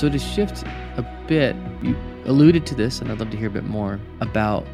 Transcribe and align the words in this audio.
So 0.00 0.08
to 0.08 0.18
shift 0.18 0.62
a 0.96 1.04
bit, 1.26 1.54
you 1.82 1.94
alluded 2.24 2.64
to 2.68 2.74
this, 2.74 3.02
and 3.02 3.12
I'd 3.12 3.18
love 3.18 3.28
to 3.32 3.36
hear 3.36 3.48
a 3.48 3.50
bit 3.50 3.64
more 3.64 4.00
about. 4.22 4.66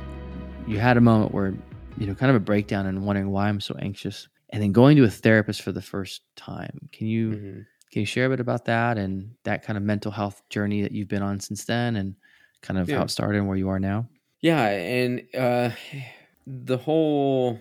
You 0.68 0.78
had 0.78 0.96
a 0.96 1.00
moment 1.00 1.34
where, 1.34 1.52
you 1.98 2.06
know, 2.06 2.14
kind 2.14 2.30
of 2.30 2.36
a 2.36 2.40
breakdown 2.40 2.86
and 2.86 3.04
wondering 3.04 3.30
why 3.32 3.48
I'm 3.48 3.58
so 3.60 3.74
anxious, 3.82 4.28
and 4.50 4.62
then 4.62 4.70
going 4.70 4.96
to 4.98 5.02
a 5.02 5.10
therapist 5.10 5.62
for 5.62 5.72
the 5.72 5.82
first 5.82 6.22
time. 6.36 6.88
Can 6.92 7.08
you 7.08 7.30
Mm-hmm. 7.30 7.60
can 7.90 8.00
you 8.02 8.06
share 8.06 8.26
a 8.26 8.28
bit 8.28 8.38
about 8.38 8.66
that 8.66 8.98
and 8.98 9.32
that 9.42 9.64
kind 9.64 9.76
of 9.76 9.82
mental 9.82 10.12
health 10.12 10.42
journey 10.48 10.82
that 10.82 10.92
you've 10.92 11.08
been 11.08 11.24
on 11.24 11.40
since 11.40 11.64
then, 11.64 11.96
and 11.96 12.14
kind 12.62 12.78
of 12.78 12.88
Yeah. 12.88 12.98
how 12.98 13.02
it 13.02 13.10
started 13.10 13.38
and 13.38 13.48
where 13.48 13.56
you 13.56 13.68
are 13.68 13.80
now? 13.80 14.08
Yeah, 14.42 14.64
and 14.68 15.22
uh, 15.36 15.70
the 16.46 16.78
whole 16.78 17.60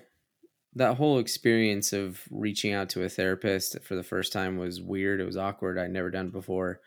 that 0.76 0.98
whole 0.98 1.18
experience 1.18 1.94
of 1.94 2.22
reaching 2.30 2.74
out 2.74 2.90
to 2.90 3.02
a 3.02 3.10
therapist 3.10 3.82
for 3.82 3.96
the 3.96 4.04
first 4.04 4.32
time 4.32 4.58
was 4.60 4.80
weird. 4.84 5.20
It 5.20 5.26
was 5.26 5.38
awkward. 5.38 5.80
I'd 5.80 5.90
never 5.90 6.12
done 6.12 6.28
it 6.28 6.32
before. 6.32 6.80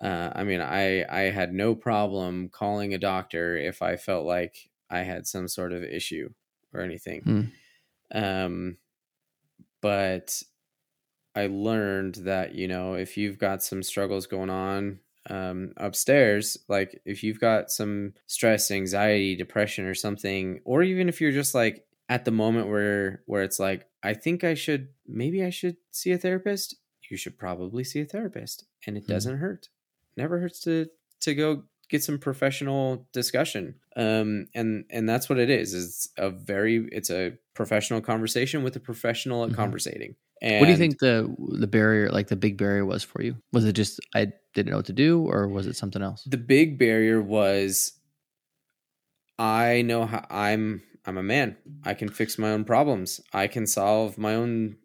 Uh, 0.00 0.30
I 0.34 0.44
mean, 0.44 0.60
I 0.60 1.04
I 1.08 1.30
had 1.30 1.54
no 1.54 1.74
problem 1.74 2.48
calling 2.50 2.94
a 2.94 2.98
doctor 2.98 3.56
if 3.56 3.82
I 3.82 3.96
felt 3.96 4.26
like 4.26 4.70
I 4.90 5.00
had 5.00 5.26
some 5.26 5.48
sort 5.48 5.72
of 5.72 5.82
issue 5.84 6.30
or 6.72 6.80
anything. 6.82 7.22
Hmm. 7.22 7.42
Um, 8.12 8.78
but 9.80 10.42
I 11.34 11.46
learned 11.48 12.16
that 12.16 12.54
you 12.54 12.68
know 12.68 12.94
if 12.94 13.16
you've 13.16 13.38
got 13.38 13.62
some 13.62 13.82
struggles 13.82 14.26
going 14.26 14.50
on 14.50 15.00
um, 15.30 15.72
upstairs, 15.76 16.56
like 16.68 17.00
if 17.04 17.22
you've 17.22 17.40
got 17.40 17.70
some 17.70 18.14
stress, 18.26 18.70
anxiety, 18.70 19.36
depression, 19.36 19.84
or 19.86 19.94
something, 19.94 20.60
or 20.64 20.82
even 20.82 21.08
if 21.08 21.20
you're 21.20 21.32
just 21.32 21.54
like 21.54 21.86
at 22.08 22.24
the 22.24 22.30
moment 22.30 22.68
where 22.68 23.22
where 23.26 23.42
it's 23.42 23.60
like 23.60 23.88
I 24.02 24.14
think 24.14 24.44
I 24.44 24.54
should 24.54 24.90
maybe 25.06 25.44
I 25.44 25.50
should 25.50 25.76
see 25.92 26.12
a 26.12 26.18
therapist. 26.18 26.76
You 27.10 27.16
should 27.16 27.38
probably 27.38 27.84
see 27.84 28.00
a 28.00 28.06
therapist, 28.06 28.66
and 28.86 28.96
it 28.96 29.06
Hmm. 29.06 29.12
doesn't 29.12 29.38
hurt. 29.38 29.68
Never 30.16 30.38
hurts 30.40 30.60
to 30.60 30.86
to 31.20 31.34
go 31.34 31.64
get 31.88 32.02
some 32.02 32.18
professional 32.18 33.06
discussion 33.12 33.76
um 33.96 34.46
and 34.54 34.84
and 34.90 35.08
that's 35.08 35.28
what 35.28 35.38
it 35.38 35.48
is 35.48 35.72
it's 35.72 36.08
a 36.18 36.30
very 36.30 36.88
it's 36.90 37.10
a 37.10 37.32
professional 37.54 38.00
conversation 38.00 38.64
with 38.64 38.74
a 38.76 38.80
professional 38.80 39.44
at 39.44 39.50
Mhm. 39.50 39.54
conversating 39.56 40.16
and 40.42 40.60
what 40.60 40.66
do 40.66 40.72
you 40.72 40.78
think 40.78 40.98
the 40.98 41.32
the 41.60 41.66
barrier, 41.68 42.10
like 42.10 42.26
the 42.28 42.36
big 42.36 42.58
barrier, 42.58 42.84
was 42.84 43.02
for 43.04 43.22
you? 43.22 43.36
Was 43.52 43.64
it 43.64 43.72
just 43.74 44.00
I 44.14 44.32
didn't 44.54 44.70
know 44.70 44.76
what 44.76 44.86
to 44.86 44.92
do, 44.92 45.22
or 45.22 45.48
was 45.48 45.66
it 45.66 45.76
something 45.76 46.02
else? 46.02 46.24
the 46.24 46.36
big 46.36 46.78
barrier 46.78 47.22
was 47.22 47.92
i 49.38 49.82
know 49.82 50.06
how 50.06 50.24
i'm 50.30 50.82
i'm 51.04 51.18
a 51.18 51.22
man 51.22 51.56
i 51.84 51.94
can 51.94 52.08
fix 52.08 52.38
my 52.38 52.50
own 52.50 52.64
problems 52.64 53.20
i 53.32 53.46
can 53.46 53.66
solve 53.66 54.16
my 54.18 54.34
own 54.34 54.76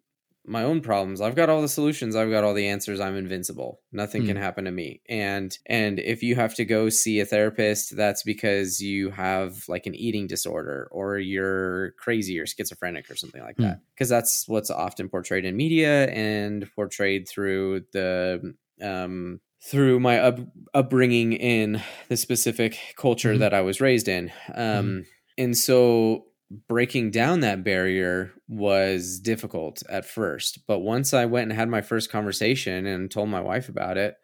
my 0.44 0.62
own 0.64 0.80
problems 0.80 1.20
i've 1.20 1.36
got 1.36 1.48
all 1.48 1.62
the 1.62 1.68
solutions 1.68 2.16
i've 2.16 2.30
got 2.30 2.42
all 2.44 2.54
the 2.54 2.66
answers 2.66 2.98
i'm 3.00 3.16
invincible 3.16 3.80
nothing 3.92 4.24
can 4.24 4.36
Hmm. 4.36 4.42
happen 4.42 4.64
to 4.64 4.70
me 4.72 5.00
and 5.08 5.56
and 5.66 5.98
if 6.00 6.22
you 6.22 6.34
have 6.34 6.54
to 6.56 6.64
go 6.64 6.88
see 6.88 7.20
a 7.20 7.26
therapist 7.26 7.96
that's 7.96 8.22
because 8.24 8.80
you 8.80 9.10
have 9.10 9.64
like 9.68 9.86
an 9.86 9.94
eating 9.94 10.26
disorder 10.26 10.88
or 10.90 11.18
you're 11.18 11.92
crazy 11.92 12.38
or 12.40 12.46
schizophrenic 12.46 13.08
or 13.10 13.14
something 13.16 13.42
like 13.42 13.56
Hmm. 13.56 13.62
that 13.62 13.80
because 13.94 14.08
that's 14.08 14.48
what's 14.48 14.70
often 14.70 15.08
portrayed 15.08 15.44
in 15.44 15.56
media 15.56 16.06
and 16.10 16.68
portrayed 16.74 17.28
through 17.28 17.82
the 17.92 18.54
um 18.82 19.40
through 19.64 20.00
my 20.00 20.18
up, 20.18 20.40
upbringing 20.74 21.34
in 21.34 21.80
the 22.08 22.16
specific 22.16 22.76
culture 22.96 23.36
Mhm. 23.36 23.38
that 23.38 23.54
I 23.54 23.60
was 23.60 23.80
raised 23.80 24.08
in. 24.08 24.32
Um, 24.54 25.06
And 25.38 25.56
so 25.56 26.26
breaking 26.68 27.10
down 27.10 27.40
that 27.40 27.64
barrier 27.64 28.32
was 28.48 29.20
difficult 29.20 29.82
at 29.88 30.04
first. 30.04 30.66
But 30.66 30.80
once 30.80 31.14
I 31.14 31.24
went 31.24 31.50
and 31.50 31.58
had 31.58 31.68
my 31.68 31.82
first 31.82 32.10
conversation 32.10 32.86
and 32.86 33.10
told 33.10 33.28
my 33.28 33.40
wife 33.40 33.68
about 33.68 33.96
it, 33.96 34.16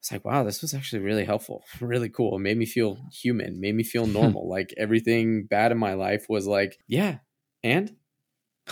it's 0.00 0.12
like, 0.12 0.24
wow, 0.24 0.44
this 0.44 0.62
was 0.62 0.74
actually 0.74 1.02
really 1.02 1.24
helpful, 1.24 1.64
really 1.80 2.08
cool. 2.08 2.36
It 2.36 2.40
made 2.40 2.56
me 2.56 2.66
feel 2.66 2.98
human, 3.12 3.60
made 3.60 3.74
me 3.74 3.84
feel 3.84 4.06
normal. 4.06 4.48
like 4.48 4.72
everything 4.76 5.46
bad 5.46 5.72
in 5.72 5.78
my 5.78 5.94
life 5.94 6.26
was 6.28 6.46
like, 6.46 6.78
yeah, 6.86 7.18
and? 7.62 7.94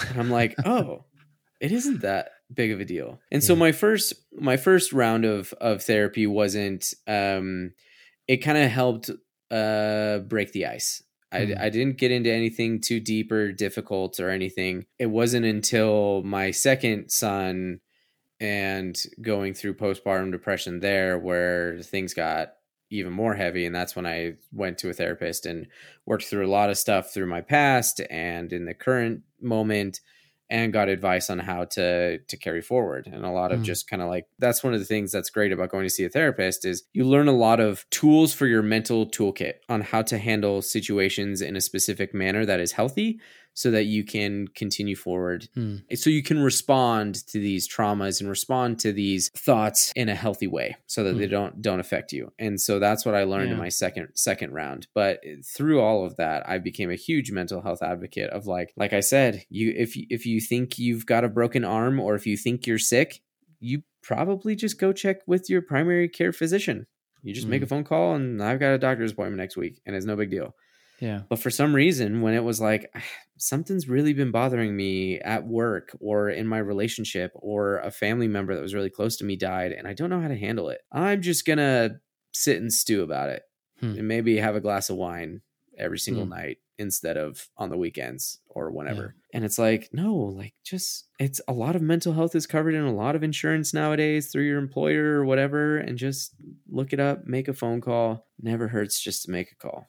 And 0.09 0.19
I'm 0.19 0.31
like, 0.31 0.55
oh, 0.65 1.05
it 1.61 1.73
isn't 1.73 2.03
that 2.03 2.31
big 2.53 2.73
of 2.73 2.81
a 2.81 2.85
deal. 2.85 3.21
And 3.33 3.43
so 3.43 3.57
my 3.57 3.73
first 3.73 4.13
my 4.33 4.57
first 4.57 4.93
round 4.93 5.25
of 5.25 5.53
of 5.55 5.83
therapy 5.83 6.27
wasn't 6.27 6.93
um 7.07 7.73
it 8.29 8.39
kind 8.39 8.59
of 8.59 8.71
helped 8.71 9.11
uh 9.51 10.19
break 10.19 10.53
the 10.53 10.67
ice. 10.67 11.03
I, 11.35 11.47
Hmm. 11.47 11.53
I 11.59 11.69
didn't 11.71 11.99
get 11.99 12.11
into 12.13 12.33
anything 12.33 12.81
too 12.81 13.01
deep 13.01 13.33
or 13.33 13.53
difficult 13.53 14.21
or 14.21 14.31
anything. 14.31 14.87
It 14.99 15.07
wasn't 15.07 15.47
until 15.47 16.23
my 16.23 16.51
second 16.51 17.11
son 17.11 17.81
and 18.41 18.97
going 19.23 19.55
through 19.55 19.75
postpartum 19.75 20.33
depression 20.33 20.81
there 20.81 21.19
where 21.19 21.81
things 21.83 22.15
got 22.15 22.55
even 22.91 23.13
more 23.13 23.35
heavy 23.35 23.65
and 23.67 23.75
that's 23.75 23.97
when 23.97 24.07
I 24.07 24.35
went 24.53 24.79
to 24.79 24.91
a 24.91 24.93
therapist 24.93 25.47
and 25.47 25.67
worked 26.07 26.25
through 26.25 26.47
a 26.47 26.51
lot 26.51 26.71
of 26.71 26.79
stuff 26.79 27.13
through 27.13 27.27
my 27.27 27.41
past 27.41 28.01
and 28.11 28.53
in 28.53 28.67
the 28.67 28.75
current 28.75 29.23
moment 29.41 30.01
and 30.51 30.73
got 30.73 30.89
advice 30.89 31.31
on 31.31 31.39
how 31.39 31.65
to 31.65 32.19
to 32.19 32.37
carry 32.37 32.61
forward 32.61 33.07
and 33.07 33.25
a 33.25 33.31
lot 33.31 33.51
of 33.51 33.61
Mm. 33.61 33.65
just 33.65 33.89
kind 33.89 34.03
of 34.03 34.09
like 34.09 34.27
that's 34.39 34.63
one 34.63 34.75
of 34.75 34.81
the 34.81 34.87
things 34.87 35.11
that's 35.11 35.31
great 35.31 35.53
about 35.53 35.71
going 35.71 35.85
to 35.85 35.91
see 35.91 36.05
a 36.05 36.09
therapist 36.11 36.65
is 36.65 36.85
you 36.93 37.05
learn 37.05 37.29
a 37.29 37.33
lot 37.33 37.61
of 37.61 37.85
tools 37.91 38.35
for 38.35 38.47
your 38.47 38.63
mental 38.63 39.07
toolkit 39.07 39.55
on 39.69 39.81
how 39.81 40.03
to 40.03 40.19
handle 40.19 40.61
situations 40.61 41.41
in 41.41 41.57
a 41.57 41.61
specific 41.61 42.13
manner 42.13 42.45
that 42.45 42.61
is 42.61 42.73
healthy 42.73 43.19
so 43.57 43.71
that 43.71 43.85
you 43.85 44.03
can 44.05 44.49
continue 44.49 44.97
forward 44.97 45.49
Hmm. 45.55 45.77
so 45.95 46.11
you 46.11 46.23
can 46.23 46.41
respond 46.43 47.27
to 47.29 47.39
these 47.39 47.69
traumas 47.69 48.21
and 48.21 48.29
respond 48.29 48.79
to 48.81 48.93
these 48.93 49.31
thoughts 49.31 49.93
in 49.95 50.09
a 50.09 50.15
healthy 50.15 50.47
way 50.49 50.77
so 50.87 51.05
that 51.05 51.15
they 51.15 51.27
Hmm. 51.27 51.31
don't 51.31 51.63
don't 51.63 51.81
affect 51.81 52.13
you 52.13 52.33
and 52.39 52.61
so 52.61 52.79
that's 52.79 53.07
what 53.07 53.15
i 53.15 53.23
learned 53.25 53.53
in 53.53 53.59
my 53.59 53.69
second 53.69 54.09
second 54.15 54.53
round 54.53 54.89
but 54.95 55.21
through 55.45 55.81
all 55.81 56.05
of 56.05 56.17
that 56.17 56.49
i 56.49 56.59
became 56.59 56.91
a 56.91 56.97
huge 56.97 57.31
mental 57.31 57.63
health 57.63 57.83
advocate 57.83 58.31
of 58.31 58.47
like 58.47 58.73
like 58.77 58.93
i 58.93 59.01
said 59.01 59.45
you 59.49 59.73
if 59.77 59.97
you- 59.97 60.07
if 60.11 60.27
you 60.27 60.41
think 60.41 60.79
you've 60.79 61.07
got 61.07 61.25
a 61.25 61.29
broken 61.29 61.65
arm 61.65 62.01
or 62.01 62.15
if 62.15 62.27
you 62.27 62.37
think 62.37 62.67
you're 62.67 62.79
sick 62.79 63.23
you 63.61 63.83
probably 64.03 64.55
just 64.57 64.79
go 64.79 64.93
check 64.93 65.19
with 65.27 65.49
your 65.49 65.63
primary 65.63 66.09
care 66.09 66.33
physician 66.33 66.87
you 67.23 67.33
just 67.33 67.47
make 67.47 67.61
Hmm. 67.61 67.65
a 67.65 67.69
phone 67.69 67.85
call 67.85 68.15
and 68.17 68.43
i've 68.43 68.61
got 68.61 68.75
a 68.75 68.79
doctor's 68.79 69.13
appointment 69.13 69.39
next 69.39 69.57
week 69.57 69.81
and 69.87 69.95
it's 69.97 70.05
no 70.07 70.17
big 70.17 70.31
deal 70.31 70.55
Yeah. 71.01 71.23
but 71.29 71.39
for 71.41 71.51
some 71.51 71.75
reason, 71.75 72.23
when 72.23 72.35
it 72.35 72.45
was 72.45 72.61
like 72.61 72.95
something's 73.37 73.89
really 73.89 74.13
been 74.15 74.31
bothering 74.31 74.75
me 74.77 75.19
at 75.21 75.47
work 75.47 75.97
or 76.01 76.31
in 76.31 76.47
my 76.47 76.59
relationship, 76.59 77.33
or 77.35 77.79
a 77.79 77.91
family 77.91 78.29
member 78.29 78.55
that 78.55 78.63
was 78.63 78.75
really 78.75 78.91
close 78.91 79.17
to 79.19 79.25
me 79.25 79.37
died, 79.37 79.73
and 79.73 79.87
I 79.89 79.93
don't 79.95 80.11
know 80.11 80.21
how 80.21 80.29
to 80.29 80.37
handle 80.39 80.69
it, 80.71 80.81
I'm 80.93 81.21
just 81.23 81.45
gonna 81.47 82.01
sit 82.33 82.61
and 82.61 82.73
stew 82.73 83.03
about 83.03 83.29
it 83.31 83.43
Hmm. 83.81 83.99
and 83.99 84.09
maybe 84.09 84.37
have 84.39 84.55
a 84.57 84.61
glass 84.61 84.89
of 84.91 84.97
wine 84.97 85.41
every 85.77 85.99
single 85.99 86.25
Hmm. 86.25 86.31
night 86.31 86.59
instead 86.79 87.17
of 87.17 87.49
on 87.57 87.71
the 87.71 87.77
weekends 87.77 88.41
or 88.49 88.71
whenever. 88.71 89.15
And 89.33 89.45
it's 89.45 89.59
like, 89.59 89.91
no, 89.93 90.15
like 90.15 90.55
just 90.65 91.09
it's 91.21 91.41
a 91.47 91.53
lot 91.53 91.77
of 91.77 91.83
mental 91.83 92.13
health 92.13 92.35
is 92.35 92.47
covered 92.49 92.75
in 92.75 92.83
a 92.85 92.93
lot 92.95 93.15
of 93.17 93.23
insurance 93.23 93.73
nowadays 93.75 94.31
through 94.33 94.45
your 94.45 94.59
employer 94.59 95.19
or 95.21 95.25
whatever, 95.25 95.77
and 95.79 95.97
just 95.99 96.35
look 96.69 96.93
it 96.93 96.99
up, 97.01 97.27
make 97.27 97.47
a 97.49 97.53
phone 97.53 97.81
call. 97.81 98.27
Never 98.41 98.69
hurts 98.69 99.01
just 99.01 99.25
to 99.25 99.31
make 99.33 99.51
a 99.53 99.57
call 99.57 99.89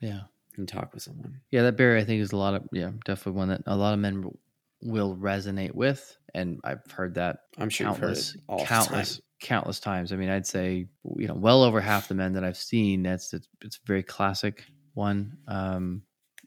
Yeah. 0.00 0.22
And 0.58 0.68
talk 0.68 0.92
with 0.92 1.02
someone. 1.02 1.40
Yeah, 1.50 1.62
that 1.62 1.76
barrier 1.76 1.98
I 1.98 2.04
think 2.04 2.20
is 2.20 2.32
a 2.32 2.36
lot 2.36 2.54
of 2.54 2.64
yeah, 2.72 2.90
definitely 3.04 3.38
one 3.38 3.48
that 3.48 3.62
a 3.66 3.76
lot 3.76 3.94
of 3.94 4.00
men 4.00 4.30
will 4.82 5.16
resonate 5.16 5.74
with, 5.74 6.16
and 6.34 6.60
I've 6.64 6.88
heard 6.90 7.14
that 7.14 7.40
I'm 7.58 7.68
sure 7.70 7.86
countless, 7.86 8.34
you've 8.34 8.42
heard 8.48 8.62
it 8.62 8.66
countless, 8.68 9.16
time. 9.16 9.22
countless 9.40 9.80
times. 9.80 10.12
I 10.12 10.16
mean, 10.16 10.28
I'd 10.28 10.46
say 10.46 10.86
you 11.16 11.26
know 11.26 11.34
well 11.34 11.62
over 11.62 11.80
half 11.80 12.08
the 12.08 12.14
men 12.14 12.32
that 12.34 12.44
I've 12.44 12.56
seen. 12.56 13.02
That's 13.02 13.32
it's, 13.32 13.48
it's 13.62 13.76
a 13.76 13.86
very 13.86 14.02
classic 14.02 14.64
one. 14.94 15.38
Um, 15.48 16.02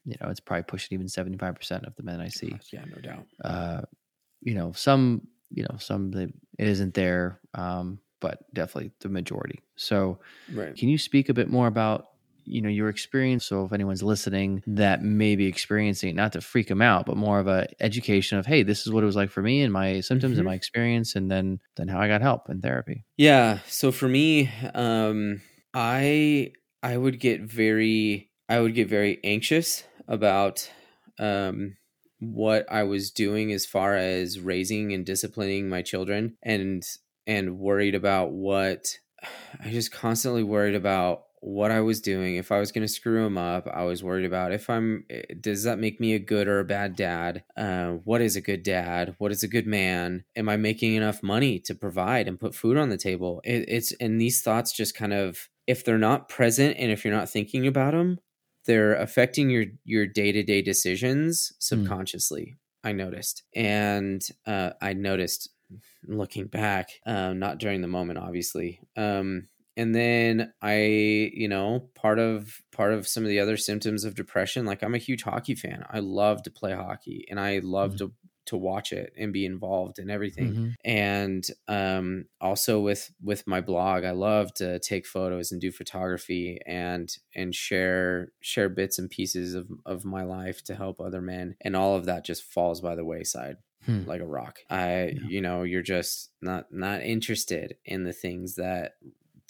you 0.05 0.15
know, 0.21 0.29
it's 0.29 0.39
probably 0.39 0.63
pushing 0.63 0.95
even 0.95 1.07
seventy 1.07 1.37
five 1.37 1.55
percent 1.55 1.85
of 1.85 1.95
the 1.95 2.03
men 2.03 2.21
I 2.21 2.27
see. 2.29 2.55
Yeah, 2.71 2.85
no 2.85 3.01
doubt. 3.01 3.25
Uh, 3.43 3.81
you 4.41 4.53
know, 4.55 4.71
some 4.71 5.27
you 5.49 5.63
know 5.63 5.77
some 5.77 6.11
that 6.11 6.31
it 6.57 6.67
isn't 6.67 6.93
there, 6.93 7.39
um, 7.53 7.99
but 8.19 8.51
definitely 8.53 8.91
the 9.01 9.09
majority. 9.09 9.59
So, 9.75 10.19
Right. 10.51 10.75
can 10.75 10.89
you 10.89 10.97
speak 10.97 11.29
a 11.29 11.33
bit 11.33 11.49
more 11.49 11.67
about 11.67 12.07
you 12.45 12.61
know 12.61 12.69
your 12.69 12.89
experience 12.89 13.45
so 13.45 13.65
if 13.65 13.71
anyone's 13.73 14.03
listening 14.03 14.63
that 14.67 15.01
may 15.03 15.35
be 15.35 15.45
experiencing 15.45 16.09
it 16.09 16.15
not 16.15 16.33
to 16.33 16.41
freak 16.41 16.67
them 16.67 16.81
out 16.81 17.05
but 17.05 17.17
more 17.17 17.39
of 17.39 17.47
a 17.47 17.67
education 17.79 18.37
of 18.37 18.45
hey 18.45 18.63
this 18.63 18.85
is 18.85 18.91
what 18.93 19.03
it 19.03 19.05
was 19.05 19.15
like 19.15 19.29
for 19.29 19.41
me 19.41 19.61
and 19.61 19.71
my 19.73 19.99
symptoms 20.01 20.35
Mhm. 20.35 20.39
and 20.39 20.45
my 20.45 20.53
experience 20.55 21.15
and 21.15 21.29
then 21.31 21.59
then 21.77 21.87
how 21.87 21.99
i 21.99 22.07
got 22.07 22.21
help 22.21 22.49
in 22.49 22.61
therapy 22.61 23.03
Yeah. 23.17 23.59
So 23.67 23.91
for 23.91 24.07
me, 24.07 24.49
um, 24.73 25.41
I 25.73 26.53
I 26.83 26.97
would 26.97 27.19
get 27.19 27.41
very 27.41 28.29
I 28.49 28.59
would 28.59 28.75
get 28.75 28.89
very 28.89 29.19
anxious 29.23 29.83
about 30.07 30.69
um, 31.19 31.77
what 32.19 32.65
I 32.71 32.83
was 32.83 33.11
doing 33.11 33.51
as 33.51 33.65
far 33.65 33.95
as 33.95 34.39
raising 34.39 34.91
and 34.93 35.05
disciplining 35.05 35.69
my 35.69 35.81
children, 35.81 36.37
and 36.43 36.83
and 37.27 37.57
worried 37.59 37.95
about 37.95 38.31
what 38.31 38.97
I 39.63 39.69
just 39.69 39.91
constantly 39.91 40.43
worried 40.43 40.75
about 40.75 41.23
what 41.41 41.71
I 41.71 41.81
was 41.81 41.99
doing. 41.99 42.35
If 42.35 42.51
I 42.51 42.59
was 42.59 42.71
going 42.71 42.83
to 42.85 42.93
screw 42.93 43.25
him 43.25 43.37
up, 43.37 43.67
I 43.67 43.83
was 43.83 44.03
worried 44.03 44.25
about 44.25 44.53
if 44.53 44.69
I'm. 44.69 45.05
eh, 45.09 45.23
Does 45.39 45.63
that 45.63 45.79
make 45.79 45.99
me 45.99 46.13
a 46.13 46.19
good 46.19 46.47
or 46.47 46.59
a 46.59 46.65
bad 46.65 46.95
dad? 46.95 47.43
Uh, 47.57 47.93
what 48.03 48.21
is 48.21 48.35
a 48.35 48.41
good 48.41 48.63
dad? 48.63 49.15
What 49.17 49.31
is 49.31 49.43
a 49.43 49.47
good 49.47 49.67
man? 49.67 50.23
Am 50.35 50.47
I 50.47 50.57
making 50.57 50.95
enough 50.95 51.21
money 51.23 51.59
to 51.61 51.75
provide 51.75 52.27
and 52.27 52.39
put 52.39 52.55
food 52.55 52.77
on 52.77 52.89
the 52.89 52.97
table? 52.97 53.41
It, 53.43 53.65
it's 53.67 53.91
and 53.93 54.21
these 54.21 54.41
thoughts 54.41 54.71
just 54.71 54.95
kind 54.95 55.13
of 55.13 55.49
if 55.67 55.83
they're 55.83 55.97
not 55.97 56.29
present 56.29 56.77
and 56.77 56.91
if 56.91 57.03
you're 57.03 57.13
not 57.13 57.29
thinking 57.29 57.67
about 57.67 57.93
them, 57.93 58.19
they're 58.65 58.95
affecting 58.95 59.49
your 59.49 59.65
your 59.83 60.05
day 60.05 60.31
to 60.31 60.43
day 60.43 60.61
decisions 60.61 61.51
subconsciously. 61.59 62.57
I 62.83 62.93
noticed, 62.93 63.43
and 63.55 64.21
uh, 64.47 64.71
I 64.81 64.93
noticed 64.93 65.49
looking 66.07 66.47
back, 66.47 66.89
um, 67.05 67.39
not 67.39 67.59
during 67.59 67.81
the 67.81 67.87
moment, 67.87 68.19
obviously. 68.19 68.79
Um, 68.97 69.47
and 69.81 69.93
then 69.95 70.53
I, 70.61 70.75
you 71.33 71.47
know, 71.47 71.89
part 71.95 72.19
of 72.19 72.61
part 72.71 72.93
of 72.93 73.07
some 73.07 73.23
of 73.23 73.29
the 73.29 73.39
other 73.39 73.57
symptoms 73.57 74.03
of 74.05 74.15
depression, 74.15 74.65
like 74.65 74.83
I'm 74.83 74.95
a 74.95 74.99
huge 75.09 75.23
hockey 75.23 75.55
fan. 75.55 75.83
I 75.89 75.99
love 75.99 76.43
to 76.43 76.51
play 76.51 76.73
hockey, 76.73 77.25
and 77.29 77.39
I 77.39 77.59
love 77.59 77.93
Mhm. 77.93 77.97
to 77.99 78.13
to 78.47 78.57
watch 78.57 78.91
it 78.91 79.13
and 79.17 79.31
be 79.31 79.45
involved 79.45 79.99
in 79.99 80.09
everything 80.09 80.51
Mhm. 80.53 80.73
and 80.83 81.43
um, 81.67 82.25
also 82.41 82.81
with 82.81 83.13
with 83.21 83.45
my 83.45 83.61
blog 83.61 84.03
i 84.03 84.09
love 84.11 84.51
to 84.55 84.79
take 84.79 85.05
photos 85.05 85.51
and 85.51 85.61
do 85.61 85.71
photography 85.71 86.57
and 86.65 87.07
and 87.35 87.53
share 87.53 88.31
share 88.41 88.67
bits 88.67 88.97
and 88.99 89.11
pieces 89.11 89.53
of 89.53 89.67
of 89.85 90.03
my 90.05 90.23
life 90.23 90.63
to 90.63 90.73
help 90.75 90.99
other 90.99 91.21
men 91.21 91.55
and 91.61 91.75
all 91.75 91.95
of 91.95 92.05
that 92.05 92.25
just 92.25 92.43
falls 92.43 92.81
by 92.81 92.95
the 92.95 93.05
wayside 93.05 93.57
Hmm. 93.85 94.03
like 94.07 94.21
a 94.21 94.25
rock 94.39 94.59
i 94.71 94.89
Yeah. 95.15 95.27
you 95.33 95.41
know 95.41 95.61
you're 95.63 95.83
just 95.97 96.31
not 96.41 96.73
not 96.73 97.03
interested 97.03 97.77
in 97.85 98.03
the 98.05 98.13
things 98.13 98.55
that 98.55 98.93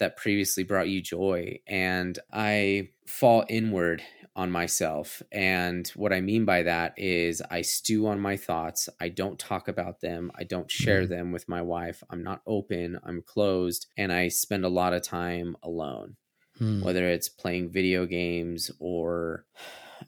that 0.01 0.17
previously 0.17 0.63
brought 0.63 0.89
you 0.89 1.01
joy 1.01 1.57
and 1.67 2.19
i 2.33 2.89
fall 3.07 3.45
inward 3.49 4.03
on 4.35 4.51
myself 4.51 5.21
and 5.31 5.89
what 5.89 6.11
i 6.13 6.19
mean 6.21 6.43
by 6.45 6.63
that 6.63 6.93
is 6.97 7.41
i 7.51 7.61
stew 7.61 8.07
on 8.07 8.19
my 8.19 8.35
thoughts 8.35 8.89
i 8.99 9.07
don't 9.09 9.39
talk 9.39 9.67
about 9.67 10.01
them 10.01 10.31
i 10.35 10.43
don't 10.43 10.69
share 10.71 11.03
Mhm. 11.03 11.09
them 11.09 11.31
with 11.31 11.47
my 11.47 11.61
wife 11.61 12.03
i'm 12.09 12.23
not 12.23 12.41
open 12.47 12.99
i'm 13.03 13.21
closed 13.21 13.87
and 13.97 14.11
i 14.11 14.27
spend 14.27 14.65
a 14.65 14.69
lot 14.69 14.93
of 14.93 15.01
time 15.03 15.55
alone 15.63 16.15
Hmm. 16.57 16.81
whether 16.83 17.07
it's 17.07 17.29
playing 17.29 17.71
video 17.71 18.05
games 18.05 18.69
or 18.79 19.45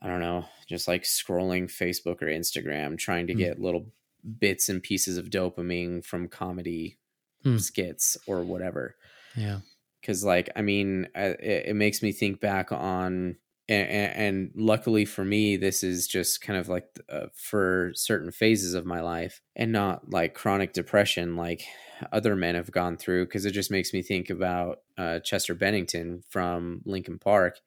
I 0.01 0.07
don't 0.07 0.19
know, 0.19 0.46
just 0.68 0.88
like 0.88 1.04
scrolling 1.04 1.66
Facebook 1.66 2.22
or 2.22 2.25
Instagram, 2.28 2.98
trying 2.98 3.28
to 3.28 3.34
Hmm. 3.34 3.39
get 3.39 3.60
little 3.62 3.92
bits 4.39 4.68
and 4.69 4.81
pieces 4.84 5.18
of 5.18 5.30
dopamine 5.30 6.04
from 6.04 6.28
comedy 6.28 6.98
Hmm. 7.44 7.57
skits 7.57 8.18
or 8.28 8.44
whatever. 8.44 8.96
yeah 9.36 9.62
Because, 10.03 10.23
like, 10.25 10.50
I 10.55 10.61
mean, 10.61 11.07
it, 11.15 11.67
it 11.67 11.75
makes 11.75 12.03
me 12.03 12.11
think 12.11 12.41
back 12.41 12.73
on, 12.73 13.38
and, 13.69 13.89
and 13.89 14.51
luckily 14.55 15.05
for 15.05 15.23
me, 15.23 15.55
this 15.55 15.81
is 15.83 16.07
just 16.07 16.41
kind 16.41 16.59
of 16.59 16.67
like 16.67 16.85
uh, 17.09 17.27
for 17.33 17.94
certain 17.95 18.31
phases 18.31 18.73
of 18.73 18.85
my 18.85 19.00
life 19.00 19.41
and 19.55 19.71
not 19.71 20.09
like 20.11 20.33
chronic 20.33 20.73
depression 20.73 21.38
like 21.38 21.63
other 22.11 22.35
men 22.35 22.55
have 22.55 22.71
gone 22.71 22.97
through. 22.97 23.25
Because 23.25 23.45
it 23.45 23.51
just 23.51 23.71
makes 23.71 23.94
me 23.94 24.01
think 24.01 24.29
about 24.29 24.79
uh, 24.97 25.19
Chester 25.19 25.55
Bennington 25.55 26.21
from 26.29 26.81
Linkin 26.85 27.17
Park 27.17 27.61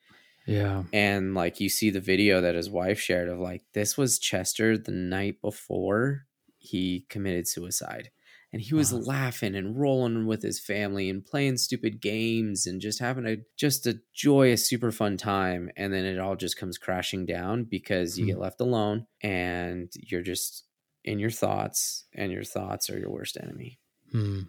yeah 0.46 0.84
and 0.92 1.34
like 1.34 1.60
you 1.60 1.68
see 1.68 1.90
the 1.90 2.00
video 2.00 2.40
that 2.40 2.54
his 2.54 2.70
wife 2.70 3.00
shared 3.00 3.28
of 3.28 3.38
like 3.38 3.62
this 3.74 3.96
was 3.96 4.18
Chester 4.18 4.78
the 4.78 4.92
night 4.92 5.40
before 5.40 6.26
he 6.58 7.04
committed 7.08 7.48
suicide 7.48 8.10
and 8.52 8.62
he 8.62 8.75
was 8.75 8.93
Wow. 8.93 9.00
laughing 9.00 9.54
and 9.54 9.78
rolling 9.78 10.26
with 10.26 10.43
his 10.43 10.60
family 10.60 11.10
and 11.10 11.25
playing 11.25 11.56
stupid 11.58 12.00
games 12.00 12.66
and 12.66 12.81
just 12.81 12.98
having 13.00 13.26
a 13.26 13.37
just 13.56 13.87
a 13.87 14.00
joyous 14.14 14.66
super 14.69 14.90
fun 14.93 15.16
time 15.16 15.70
and 15.76 15.93
then 15.93 16.04
it 16.04 16.19
all 16.19 16.37
just 16.37 16.56
comes 16.56 16.78
crashing 16.78 17.26
down 17.26 17.64
because 17.64 18.19
you 18.19 18.25
Hmm. 18.25 18.31
get 18.31 18.38
left 18.40 18.60
alone 18.60 19.06
and 19.22 19.93
you're 19.96 20.22
just 20.22 20.64
in 21.04 21.19
your 21.19 21.31
thoughts 21.31 22.04
and 22.14 22.32
your 22.32 22.44
thoughts 22.44 22.88
are 22.90 22.98
your 22.98 23.10
worst 23.10 23.37
enemy 23.43 23.78
Hmm. 24.12 24.40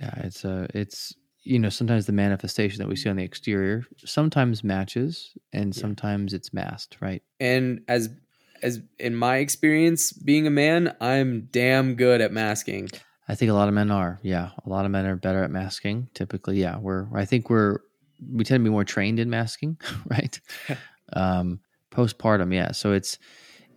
Yeah, 0.00 0.14
it's 0.24 0.44
a 0.44 0.66
it's 0.74 1.14
you 1.42 1.58
know 1.58 1.68
sometimes 1.70 2.06
the 2.06 2.12
manifestation 2.12 2.78
that 2.78 2.88
we 2.88 2.96
see 2.96 3.08
on 3.08 3.16
the 3.16 3.24
exterior 3.24 3.84
sometimes 4.04 4.62
matches 4.62 5.32
and 5.52 5.74
Yeah. 5.74 5.80
sometimes 5.80 6.32
it's 6.34 6.52
masked, 6.52 6.98
right? 7.00 7.22
and 7.40 7.80
as 7.88 8.10
as 8.62 8.80
in 8.98 9.14
my 9.16 9.38
experience 9.38 10.12
being 10.12 10.46
a 10.46 10.50
man 10.50 10.94
i'm 11.00 11.48
damn 11.50 11.94
good 11.94 12.20
at 12.20 12.30
masking 12.32 12.90
I 13.30 13.34
think 13.36 13.50
a 13.50 13.54
lot 13.54 13.68
of 13.68 13.74
men 13.74 13.90
are. 13.90 14.18
Yeah, 14.22 14.50
a 14.64 14.68
lot 14.68 14.84
of 14.84 14.90
men 14.90 15.06
are 15.06 15.16
better 15.16 15.44
at 15.44 15.50
masking. 15.50 16.08
Typically, 16.14 16.60
yeah, 16.60 16.78
we're. 16.78 17.06
I 17.14 17.24
think 17.24 17.48
we're. 17.48 17.78
We 18.30 18.44
tend 18.44 18.60
to 18.60 18.64
be 18.64 18.70
more 18.72 18.84
trained 18.84 19.18
in 19.18 19.30
masking, 19.30 19.78
right? 20.06 20.40
um, 21.12 21.60
postpartum, 21.90 22.54
yeah. 22.54 22.72
So 22.72 22.92
it's, 22.92 23.18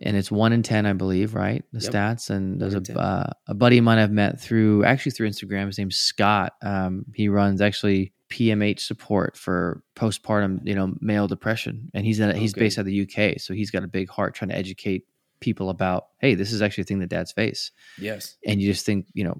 and 0.02 0.16
it's 0.16 0.30
one 0.30 0.52
in 0.52 0.62
ten, 0.62 0.86
I 0.86 0.92
believe, 0.92 1.34
right? 1.34 1.64
The 1.72 1.80
Yep. 1.80 1.92
stats. 1.92 2.30
And 2.30 2.60
there's 2.60 2.74
a 2.74 2.98
uh, 3.00 3.30
a 3.46 3.54
buddy 3.54 3.78
of 3.78 3.84
mine 3.84 3.98
I've 3.98 4.10
met 4.10 4.40
through 4.40 4.84
actually 4.84 5.12
through 5.12 5.30
Instagram. 5.30 5.66
His 5.66 5.78
name's 5.78 5.96
Scott. 5.96 6.54
Um, 6.62 7.06
he 7.14 7.28
runs 7.28 7.60
actually 7.60 8.12
PMH 8.30 8.80
support 8.80 9.36
for 9.36 9.82
postpartum, 9.94 10.58
you 10.64 10.74
know, 10.74 10.94
male 11.00 11.28
depression, 11.28 11.90
and 11.94 12.04
he's 12.04 12.20
at, 12.20 12.34
Oh, 12.34 12.38
he's 12.38 12.52
based 12.54 12.78
out 12.78 12.82
of 12.82 12.86
the 12.86 13.02
UK. 13.02 13.38
So 13.40 13.54
he's 13.54 13.70
got 13.70 13.84
a 13.84 13.88
big 13.88 14.10
heart 14.10 14.34
trying 14.34 14.48
to 14.48 14.56
educate 14.56 15.04
people 15.44 15.68
about, 15.70 16.06
hey, 16.18 16.34
this 16.34 16.52
is 16.52 16.60
actually 16.62 16.82
a 16.82 16.86
thing 16.86 17.00
that 17.00 17.10
dads 17.10 17.32
face. 17.32 17.70
Yes. 17.98 18.36
And 18.46 18.60
you 18.60 18.72
just 18.72 18.84
think 18.86 19.06
you 19.14 19.24
know 19.24 19.36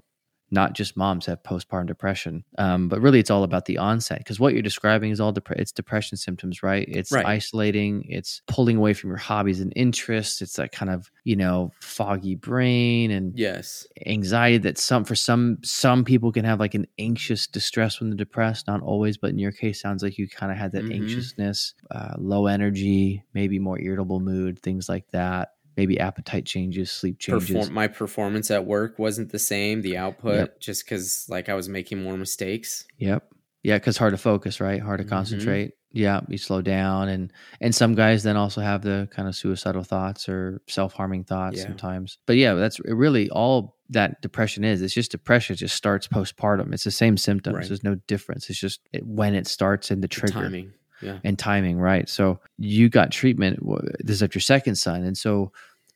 not 0.51 0.73
just 0.73 0.95
moms 0.95 1.25
have 1.25 1.41
postpartum 1.41 1.87
depression 1.87 2.43
um, 2.59 2.87
but 2.87 3.01
really 3.01 3.19
it's 3.19 3.31
all 3.31 3.43
about 3.43 3.65
the 3.65 3.79
onset 3.79 4.19
because 4.19 4.39
what 4.39 4.53
you're 4.53 4.61
describing 4.61 5.09
is 5.11 5.19
all 5.19 5.31
dep- 5.31 5.51
it's 5.63 5.71
depression 5.71 6.15
symptoms 6.17 6.61
right? 6.61 6.85
It's 6.87 7.11
Right. 7.11 7.25
isolating 7.25 8.05
it's 8.07 8.43
pulling 8.47 8.77
away 8.77 8.93
from 8.93 9.09
your 9.09 9.17
hobbies 9.17 9.59
and 9.59 9.73
interests 9.75 10.43
it's 10.43 10.53
that 10.57 10.71
kind 10.71 10.91
of 10.91 11.09
you 11.23 11.35
know 11.35 11.71
foggy 11.81 12.35
brain 12.35 13.09
and 13.09 13.33
yes. 13.37 13.87
anxiety 14.05 14.59
that 14.59 14.77
some 14.77 15.03
for 15.03 15.15
some 15.15 15.57
some 15.63 16.05
people 16.05 16.31
can 16.31 16.45
have 16.45 16.59
like 16.59 16.75
an 16.75 16.85
anxious 16.99 17.47
distress 17.47 17.99
when 17.99 18.11
they're 18.11 18.15
depressed 18.17 18.67
not 18.67 18.81
always 18.83 19.17
but 19.17 19.31
in 19.31 19.39
your 19.39 19.51
case 19.51 19.81
sounds 19.81 20.03
like 20.03 20.19
you 20.19 20.27
kind 20.29 20.51
of 20.51 20.59
had 20.59 20.71
that 20.73 20.83
Mhm. 20.85 20.93
anxiousness 20.93 21.73
uh, 21.89 22.13
low 22.19 22.45
energy 22.45 23.23
maybe 23.33 23.57
more 23.57 23.79
irritable 23.81 24.19
mood 24.19 24.59
things 24.59 24.87
like 24.87 25.09
that 25.09 25.53
maybe 25.77 25.99
appetite 25.99 26.45
changes 26.45 26.91
sleep 26.91 27.19
changes 27.19 27.49
Perform- 27.49 27.73
my 27.73 27.87
performance 27.87 28.49
at 28.51 28.65
work 28.65 28.97
wasn't 28.99 29.31
the 29.31 29.39
same 29.39 29.81
the 29.81 29.97
output 29.97 30.35
Yep. 30.35 30.59
just 30.59 30.85
because 30.85 31.25
like 31.29 31.49
i 31.49 31.53
was 31.53 31.67
making 31.69 32.01
more 32.03 32.17
mistakes 32.17 32.85
Yep. 32.97 33.23
Yeah, 33.63 33.79
because 33.79 33.97
hard 33.97 34.13
to 34.13 34.17
focus, 34.19 34.61
right? 34.61 34.79
Hard 34.79 34.99
to 34.99 35.05
Mhm. 35.05 35.09
concentrate. 35.09 35.71
Yeah, 35.91 36.21
you 36.27 36.37
slow 36.37 36.61
down, 36.61 37.09
and 37.09 37.33
and 37.59 37.73
some 37.73 37.95
guys 37.95 38.21
then 38.21 38.37
also 38.37 38.61
have 38.61 38.83
the 38.83 39.09
kind 39.11 39.27
of 39.27 39.35
suicidal 39.35 39.81
thoughts 39.83 40.29
or 40.29 40.61
self 40.67 40.93
harming 40.93 41.23
thoughts 41.23 41.57
Yeah. 41.57 41.63
sometimes. 41.63 42.19
But 42.27 42.35
yeah, 42.35 42.53
that's 42.53 42.79
really 42.81 43.27
all 43.31 43.75
that 43.89 44.21
depression 44.21 44.63
is. 44.63 44.83
It's 44.83 44.93
just 44.93 45.09
depression 45.09 45.55
it 45.55 45.57
just 45.57 45.75
starts 45.75 46.07
postpartum. 46.07 46.73
It's 46.75 46.83
the 46.83 46.91
same 46.91 47.17
symptoms. 47.17 47.55
Right. 47.55 47.67
There's 47.67 47.83
no 47.83 47.95
difference. 48.05 48.51
It's 48.51 48.59
just 48.59 48.81
it, 48.93 49.03
when 49.03 49.33
it 49.33 49.47
starts 49.47 49.89
and 49.89 50.03
the 50.03 50.07
The 50.07 50.13
trigger 50.13 50.41
timing 50.41 50.73
yeah 51.01 51.19
and 51.23 51.37
timing, 51.39 51.77
right? 51.79 52.07
So 52.09 52.39
you 52.57 52.89
got 52.89 53.11
treatment. 53.11 53.59
This 53.99 54.15
is 54.17 54.23
after 54.23 54.37
your 54.37 54.41
second 54.41 54.75
son, 54.75 55.03
and 55.03 55.17
so 55.17 55.51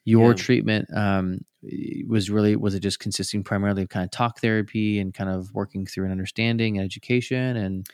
your 0.06 0.32
Yeah. 0.32 0.34
treatment 0.34 0.88
um, 0.96 1.46
was 2.08 2.30
really 2.30 2.56
was 2.56 2.74
it 2.76 2.80
just 2.82 3.00
consisting 3.00 3.44
primarily 3.44 3.84
of 3.84 3.90
kind 3.90 4.04
of 4.06 4.12
talk 4.12 4.40
therapy 4.40 5.00
and 5.00 5.14
kind 5.14 5.30
of 5.30 5.54
working 5.54 5.86
through 5.86 6.06
an 6.06 6.12
understanding 6.12 6.78
and 6.78 6.86
education, 6.86 7.58
and 7.58 7.88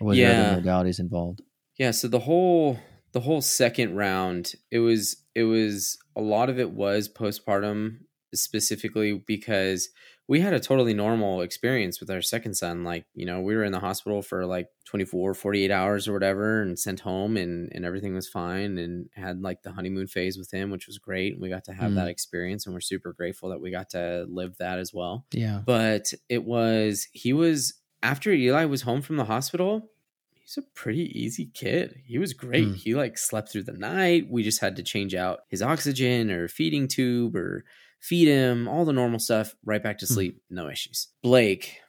was 0.00 0.18
there 0.20 0.30
other 0.30 0.44
modalities 0.46 0.98
involved? 1.00 1.42
yeah 1.78 1.90
so 1.90 2.08
the 2.08 2.18
whole 2.20 2.78
the 3.12 3.20
whole 3.20 3.40
second 3.40 3.94
round 3.96 4.54
it 4.70 4.78
was 4.78 5.16
it 5.34 5.44
was 5.44 5.98
a 6.16 6.20
lot 6.20 6.48
of 6.48 6.58
it 6.58 6.70
was 6.72 7.08
postpartum 7.08 7.98
specifically 8.34 9.22
because 9.26 9.88
we 10.28 10.40
had 10.40 10.54
a 10.54 10.60
totally 10.60 10.94
normal 10.94 11.40
experience 11.42 12.00
with 12.00 12.08
our 12.10 12.22
second 12.22 12.54
son 12.54 12.84
like 12.84 13.04
you 13.14 13.26
know 13.26 13.40
we 13.40 13.54
were 13.56 13.64
in 13.64 13.72
the 13.72 13.80
hospital 13.80 14.22
for 14.22 14.46
like 14.46 14.68
24 14.86 15.34
48 15.34 15.70
hours 15.70 16.06
or 16.08 16.12
whatever 16.12 16.62
and 16.62 16.78
sent 16.78 17.00
home 17.00 17.36
and 17.36 17.70
and 17.74 17.84
everything 17.84 18.14
was 18.14 18.28
fine 18.28 18.78
and 18.78 19.08
had 19.14 19.42
like 19.42 19.62
the 19.62 19.72
honeymoon 19.72 20.06
phase 20.06 20.38
with 20.38 20.50
him 20.50 20.70
which 20.70 20.86
was 20.86 20.98
great 20.98 21.32
And 21.34 21.42
we 21.42 21.48
got 21.48 21.64
to 21.64 21.72
have 21.72 21.90
Mm. 21.92 21.96
that 21.96 22.08
experience 22.08 22.64
and 22.66 22.74
we're 22.74 22.80
super 22.80 23.12
grateful 23.12 23.48
that 23.50 23.60
we 23.60 23.70
got 23.70 23.90
to 23.90 24.26
live 24.28 24.56
that 24.58 24.78
as 24.78 24.94
well 24.94 25.26
Yeah. 25.32 25.60
but 25.66 26.12
it 26.28 26.44
was 26.44 27.08
he 27.12 27.32
was 27.32 27.74
after 28.02 28.30
Eli 28.32 28.64
was 28.64 28.82
home 28.82 29.00
from 29.02 29.16
the 29.16 29.24
hospital, 29.26 29.90
he's 30.32 30.54
he's 30.54 30.58
a 30.64 30.66
pretty 30.74 31.06
easy 31.20 31.46
kid. 31.54 32.00
He 32.04 32.18
was 32.18 32.32
great. 32.32 32.66
Mm. 32.66 32.74
He 32.76 32.94
like 32.96 33.16
slept 33.16 33.50
through 33.52 33.62
the 33.62 33.72
night. 33.72 34.26
We 34.28 34.42
just 34.42 34.60
had 34.60 34.74
to 34.76 34.82
change 34.82 35.14
out 35.14 35.40
his 35.48 35.62
oxygen 35.62 36.30
or 36.32 36.48
feeding 36.48 36.88
tube 36.88 37.36
or 37.36 37.64
feed 38.02 38.28
him, 38.28 38.68
all 38.68 38.84
the 38.84 38.92
normal 38.92 39.18
stuff, 39.20 39.54
right 39.64 39.82
back 39.82 39.98
to 39.98 40.06
Mm. 40.06 40.14
sleep, 40.14 40.42
no 40.50 40.68
issues. 40.68 41.08
Blake 41.22 41.80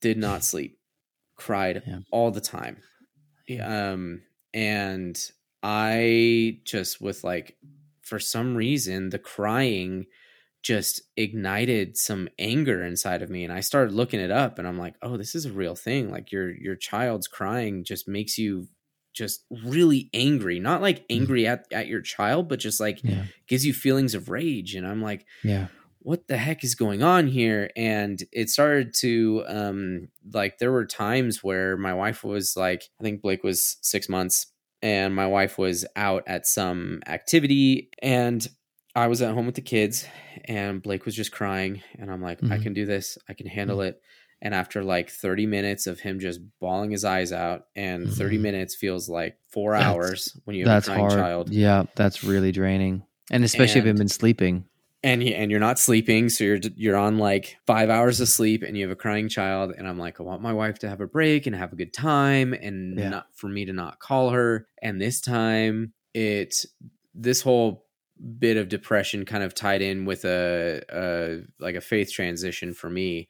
did 0.00 0.16
not 0.18 0.44
sleep, 0.44 0.78
cried 1.36 1.82
Yeah. 1.86 2.00
all 2.10 2.30
the 2.30 2.40
time. 2.40 2.82
Um, 3.60 4.22
and 4.54 5.30
I 5.62 6.60
just 6.64 7.00
with 7.00 7.24
like, 7.24 7.56
for 8.00 8.18
some 8.18 8.56
reason, 8.56 9.10
the 9.10 9.18
crying 9.18 10.06
just 10.62 11.02
ignited 11.16 11.96
some 11.96 12.28
anger 12.38 12.84
inside 12.84 13.20
of 13.22 13.28
me 13.30 13.44
and 13.44 13.52
I 13.52 13.60
started 13.60 13.92
looking 13.92 14.20
it 14.20 14.30
up 14.30 14.58
and 14.60 14.66
I'm 14.68 14.78
like, 14.78 14.94
"Oh, 15.02 15.16
this 15.16 15.34
is 15.34 15.44
a 15.44 15.52
real 15.52 15.74
thing. 15.74 16.10
Like 16.10 16.30
your 16.32 16.50
your 16.54 16.76
child's 16.76 17.26
crying 17.28 17.84
just 17.84 18.06
makes 18.08 18.38
you 18.38 18.68
just 19.12 19.44
really 19.64 20.08
angry. 20.14 20.58
Not 20.60 20.82
like 20.82 21.04
angry 21.10 21.46
at 21.46 21.66
at 21.72 21.86
your 21.88 22.00
child, 22.00 22.48
but 22.48 22.58
just 22.58 22.80
like 22.80 23.02
Yeah. 23.04 23.24
gives 23.46 23.64
you 23.66 23.72
feelings 23.74 24.14
of 24.14 24.28
rage." 24.28 24.74
And 24.74 24.86
I'm 24.86 25.02
like, 25.02 25.26
Yeah. 25.44 25.68
what 26.00 26.26
the 26.26 26.36
heck 26.36 26.64
is 26.64 26.74
going 26.74 27.02
on 27.02 27.28
here 27.28 27.70
and 27.76 28.20
it 28.32 28.50
started 28.50 28.92
to 28.92 29.44
um 29.46 30.08
like 30.32 30.58
there 30.58 30.72
were 30.72 30.84
times 30.84 31.44
where 31.44 31.76
my 31.76 31.94
wife 31.94 32.24
was 32.24 32.56
like 32.56 32.82
i 33.00 33.04
think 33.04 33.22
blake 33.22 33.44
was 33.44 33.76
six 33.82 34.08
months 34.08 34.48
and 34.82 35.14
my 35.14 35.28
wife 35.28 35.58
was 35.58 35.86
out 35.94 36.24
at 36.26 36.44
some 36.44 37.00
activity 37.06 37.88
and 38.02 38.48
i 38.96 39.06
was 39.06 39.22
at 39.22 39.32
home 39.32 39.46
with 39.46 39.54
the 39.54 39.60
kids 39.60 40.04
and 40.46 40.82
blake 40.82 41.04
was 41.04 41.14
just 41.14 41.30
crying 41.30 41.80
and 42.00 42.10
i'm 42.10 42.20
like 42.20 42.42
i 42.42 42.58
Mhm. 42.58 42.62
can 42.64 42.74
do 42.74 42.84
this 42.84 43.16
i 43.28 43.32
can 43.34 43.46
handle 43.46 43.80
it 43.80 44.00
and 44.44 44.54
after 44.54 44.82
like 44.84 45.08
30 45.08 45.46
minutes 45.46 45.86
of 45.86 46.00
him 46.00 46.18
just 46.20 46.40
bawling 46.60 46.90
his 46.90 47.04
eyes 47.04 47.32
out 47.32 47.66
and 47.76 48.12
30 48.12 48.36
Mhm. 48.38 48.40
minutes 48.42 48.74
feels 48.74 49.08
like 49.08 49.36
four 49.48 49.72
That's- 49.72 49.86
hours 49.88 50.40
when 50.44 50.56
you 50.56 50.64
have 50.64 50.74
That's 50.74 50.88
a 50.88 50.90
crying 50.90 51.00
hard. 51.08 51.12
child 51.18 51.50
Yeah, 51.50 51.84
that's 51.94 52.22
really 52.24 52.52
draining. 52.52 53.04
And 53.30 53.44
especially 53.44 53.80
if 53.80 53.86
you've 53.86 53.96
been 53.96 54.08
sleeping. 54.08 54.64
and 55.04 55.20
and 55.22 55.50
you're 55.50 55.58
not 55.58 55.78
sleeping 55.80 56.28
so 56.28 56.44
you're 56.44 56.60
you're 56.76 56.96
on 56.96 57.18
like 57.18 57.56
5 57.66 57.90
hours 57.90 58.20
of 58.20 58.28
sleep 58.28 58.62
and 58.62 58.76
you 58.76 58.84
have 58.84 58.92
a 58.92 58.96
crying 58.96 59.28
child 59.28 59.72
and 59.76 59.88
I'm 59.88 59.98
like 59.98 60.20
I 60.20 60.22
want 60.22 60.42
my 60.42 60.52
wife 60.52 60.78
to 60.80 60.88
have 60.88 61.00
a 61.00 61.08
break 61.08 61.46
and 61.46 61.56
have 61.56 61.72
a 61.72 61.76
good 61.76 61.92
time 61.92 62.52
and 62.52 62.96
Yeah. 62.98 63.08
not 63.08 63.26
for 63.34 63.48
me 63.48 63.64
to 63.64 63.72
not 63.72 63.98
call 63.98 64.30
her 64.30 64.66
and 64.80 65.00
this 65.00 65.20
time 65.20 65.92
it 66.14 66.64
this 67.14 67.42
whole 67.42 67.84
bit 68.38 68.56
of 68.56 68.68
depression 68.68 69.24
kind 69.24 69.42
of 69.42 69.54
tied 69.54 69.82
in 69.82 70.04
with 70.04 70.24
a, 70.24 70.82
a 70.88 71.40
like 71.58 71.74
a 71.74 71.80
faith 71.80 72.12
transition 72.12 72.72
for 72.72 72.88
me 72.88 73.26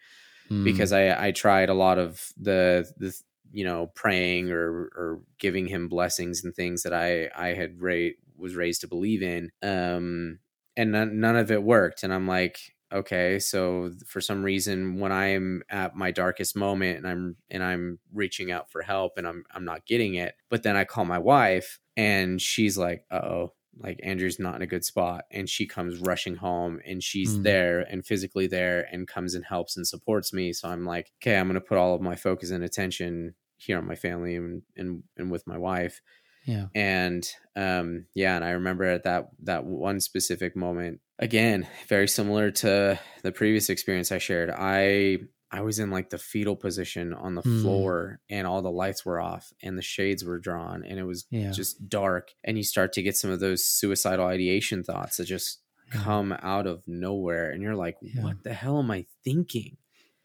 Mm. 0.50 0.64
because 0.64 0.92
I 0.92 1.28
I 1.28 1.30
tried 1.32 1.68
a 1.68 1.74
lot 1.74 1.98
of 1.98 2.32
the 2.36 2.90
the 2.96 3.18
you 3.52 3.64
know 3.64 3.88
praying 3.88 4.50
or 4.50 4.90
or 4.96 5.20
giving 5.38 5.66
him 5.66 5.88
blessings 5.88 6.44
and 6.44 6.54
things 6.54 6.82
that 6.82 6.92
I 6.94 7.28
I 7.34 7.54
had 7.54 7.80
ra- 7.80 8.10
was 8.36 8.54
raised 8.54 8.80
to 8.82 8.88
believe 8.88 9.22
in 9.22 9.50
um 9.62 10.38
and 10.76 10.92
none, 10.92 11.20
none 11.20 11.36
of 11.36 11.50
it 11.50 11.62
worked 11.62 12.02
and 12.02 12.12
I'm 12.12 12.26
like 12.26 12.58
okay 12.92 13.38
so 13.38 13.92
for 14.06 14.20
some 14.20 14.42
reason 14.42 14.98
when 14.98 15.12
I'm 15.12 15.62
at 15.70 15.94
my 15.96 16.10
darkest 16.10 16.56
moment 16.56 16.98
and 16.98 17.06
I'm 17.08 17.36
and 17.50 17.62
I'm 17.62 17.98
reaching 18.12 18.50
out 18.50 18.70
for 18.70 18.82
help 18.82 19.18
and 19.18 19.26
I'm 19.26 19.44
I'm 19.50 19.64
not 19.64 19.86
getting 19.86 20.14
it 20.14 20.34
but 20.48 20.62
then 20.62 20.76
I 20.76 20.84
call 20.84 21.04
my 21.04 21.18
wife 21.18 21.78
and 21.96 22.40
she's 22.40 22.76
like 22.78 23.04
uh-oh 23.10 23.52
like 23.78 23.98
Andrew's 24.02 24.38
not 24.38 24.56
in 24.56 24.62
a 24.62 24.66
good 24.66 24.84
spot 24.84 25.24
and 25.30 25.48
she 25.48 25.66
comes 25.66 25.98
rushing 25.98 26.36
home 26.36 26.80
and 26.86 27.02
she's 27.02 27.36
Mm. 27.36 27.42
there 27.42 27.80
and 27.80 28.04
physically 28.04 28.46
there 28.46 28.86
and 28.92 29.08
comes 29.08 29.34
and 29.34 29.44
helps 29.44 29.76
and 29.76 29.86
supports 29.86 30.32
me 30.32 30.52
so 30.52 30.68
I'm 30.68 30.84
like 30.84 31.10
okay 31.22 31.36
I'm 31.36 31.46
going 31.46 31.54
to 31.54 31.60
put 31.60 31.78
all 31.78 31.94
of 31.94 32.00
my 32.02 32.14
focus 32.16 32.50
and 32.50 32.62
attention 32.62 33.34
here 33.56 33.78
on 33.78 33.86
my 33.86 33.94
family 33.94 34.36
and 34.36 34.62
and, 34.76 35.02
and 35.16 35.30
with 35.30 35.46
my 35.46 35.56
wife 35.56 36.00
yeah. 36.44 36.66
and 36.74 37.26
um 37.54 38.06
yeah 38.14 38.34
and 38.34 38.44
i 38.44 38.50
remember 38.50 38.84
at 38.84 39.04
that 39.04 39.28
that 39.44 39.64
one 39.64 40.00
specific 40.00 40.56
moment 40.56 41.00
again 41.20 41.68
very 41.88 42.08
similar 42.08 42.50
to 42.50 42.98
the 43.22 43.30
previous 43.30 43.70
experience 43.70 44.10
i 44.10 44.18
shared 44.18 44.50
i 44.50 45.18
i 45.52 45.60
was 45.60 45.78
in 45.78 45.90
like 45.90 46.10
the 46.10 46.18
fetal 46.18 46.56
position 46.56 47.12
on 47.12 47.34
the 47.34 47.42
Hmm. 47.42 47.60
floor 47.62 48.20
and 48.30 48.46
all 48.46 48.62
the 48.62 48.70
lights 48.70 49.04
were 49.04 49.20
off 49.20 49.52
and 49.62 49.76
the 49.78 49.82
shades 49.82 50.24
were 50.24 50.38
drawn 50.38 50.82
and 50.84 50.98
it 50.98 51.04
was 51.04 51.26
Yeah. 51.30 51.50
just 51.52 51.88
dark 51.88 52.30
and 52.42 52.56
you 52.56 52.64
start 52.64 52.92
to 52.94 53.02
get 53.02 53.16
some 53.16 53.30
of 53.30 53.40
those 53.40 53.64
suicidal 53.68 54.26
ideation 54.26 54.82
thoughts 54.82 55.18
that 55.18 55.26
just 55.26 55.60
come 55.90 56.32
out 56.42 56.66
of 56.66 56.82
nowhere 56.86 57.50
and 57.50 57.62
you're 57.62 57.76
like 57.76 57.96
Yeah. 58.02 58.22
what 58.22 58.42
the 58.42 58.54
hell 58.54 58.78
am 58.78 58.90
i 58.90 59.04
thinking 59.24 59.76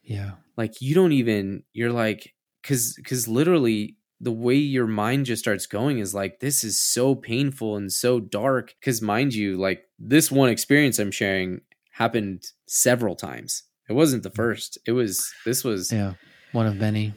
Yeah. 0.04 0.32
like 0.56 0.82
you 0.82 0.96
don't 0.96 1.12
even 1.12 1.64
you're 1.74 1.92
like 1.92 2.34
because 2.62 2.94
because 2.96 3.28
literally 3.28 3.98
the 4.20 4.32
way 4.32 4.56
your 4.56 4.88
mind 4.88 5.26
just 5.28 5.44
starts 5.44 5.68
going 5.68 6.00
is 6.00 6.14
like 6.16 6.40
this 6.40 6.64
is 6.64 6.80
so 6.80 7.14
painful 7.16 7.76
and 7.76 7.92
so 7.94 8.20
dark 8.20 8.74
because 8.80 9.02
mind 9.02 9.34
you 9.34 9.58
like 9.58 9.84
this 10.00 10.32
one 10.32 10.50
experience 10.50 10.98
i'm 11.00 11.12
sharing 11.12 11.62
happened 11.92 12.44
several 12.68 13.16
times 13.16 13.64
it 13.90 13.94
wasn't 13.94 14.24
the 14.24 14.32
first 14.32 14.78
it 14.86 14.92
was 14.92 15.32
this 15.46 15.64
was 15.64 15.92
Yeah. 15.92 16.14
One 16.54 16.66
of 16.66 16.78
many. 16.78 17.14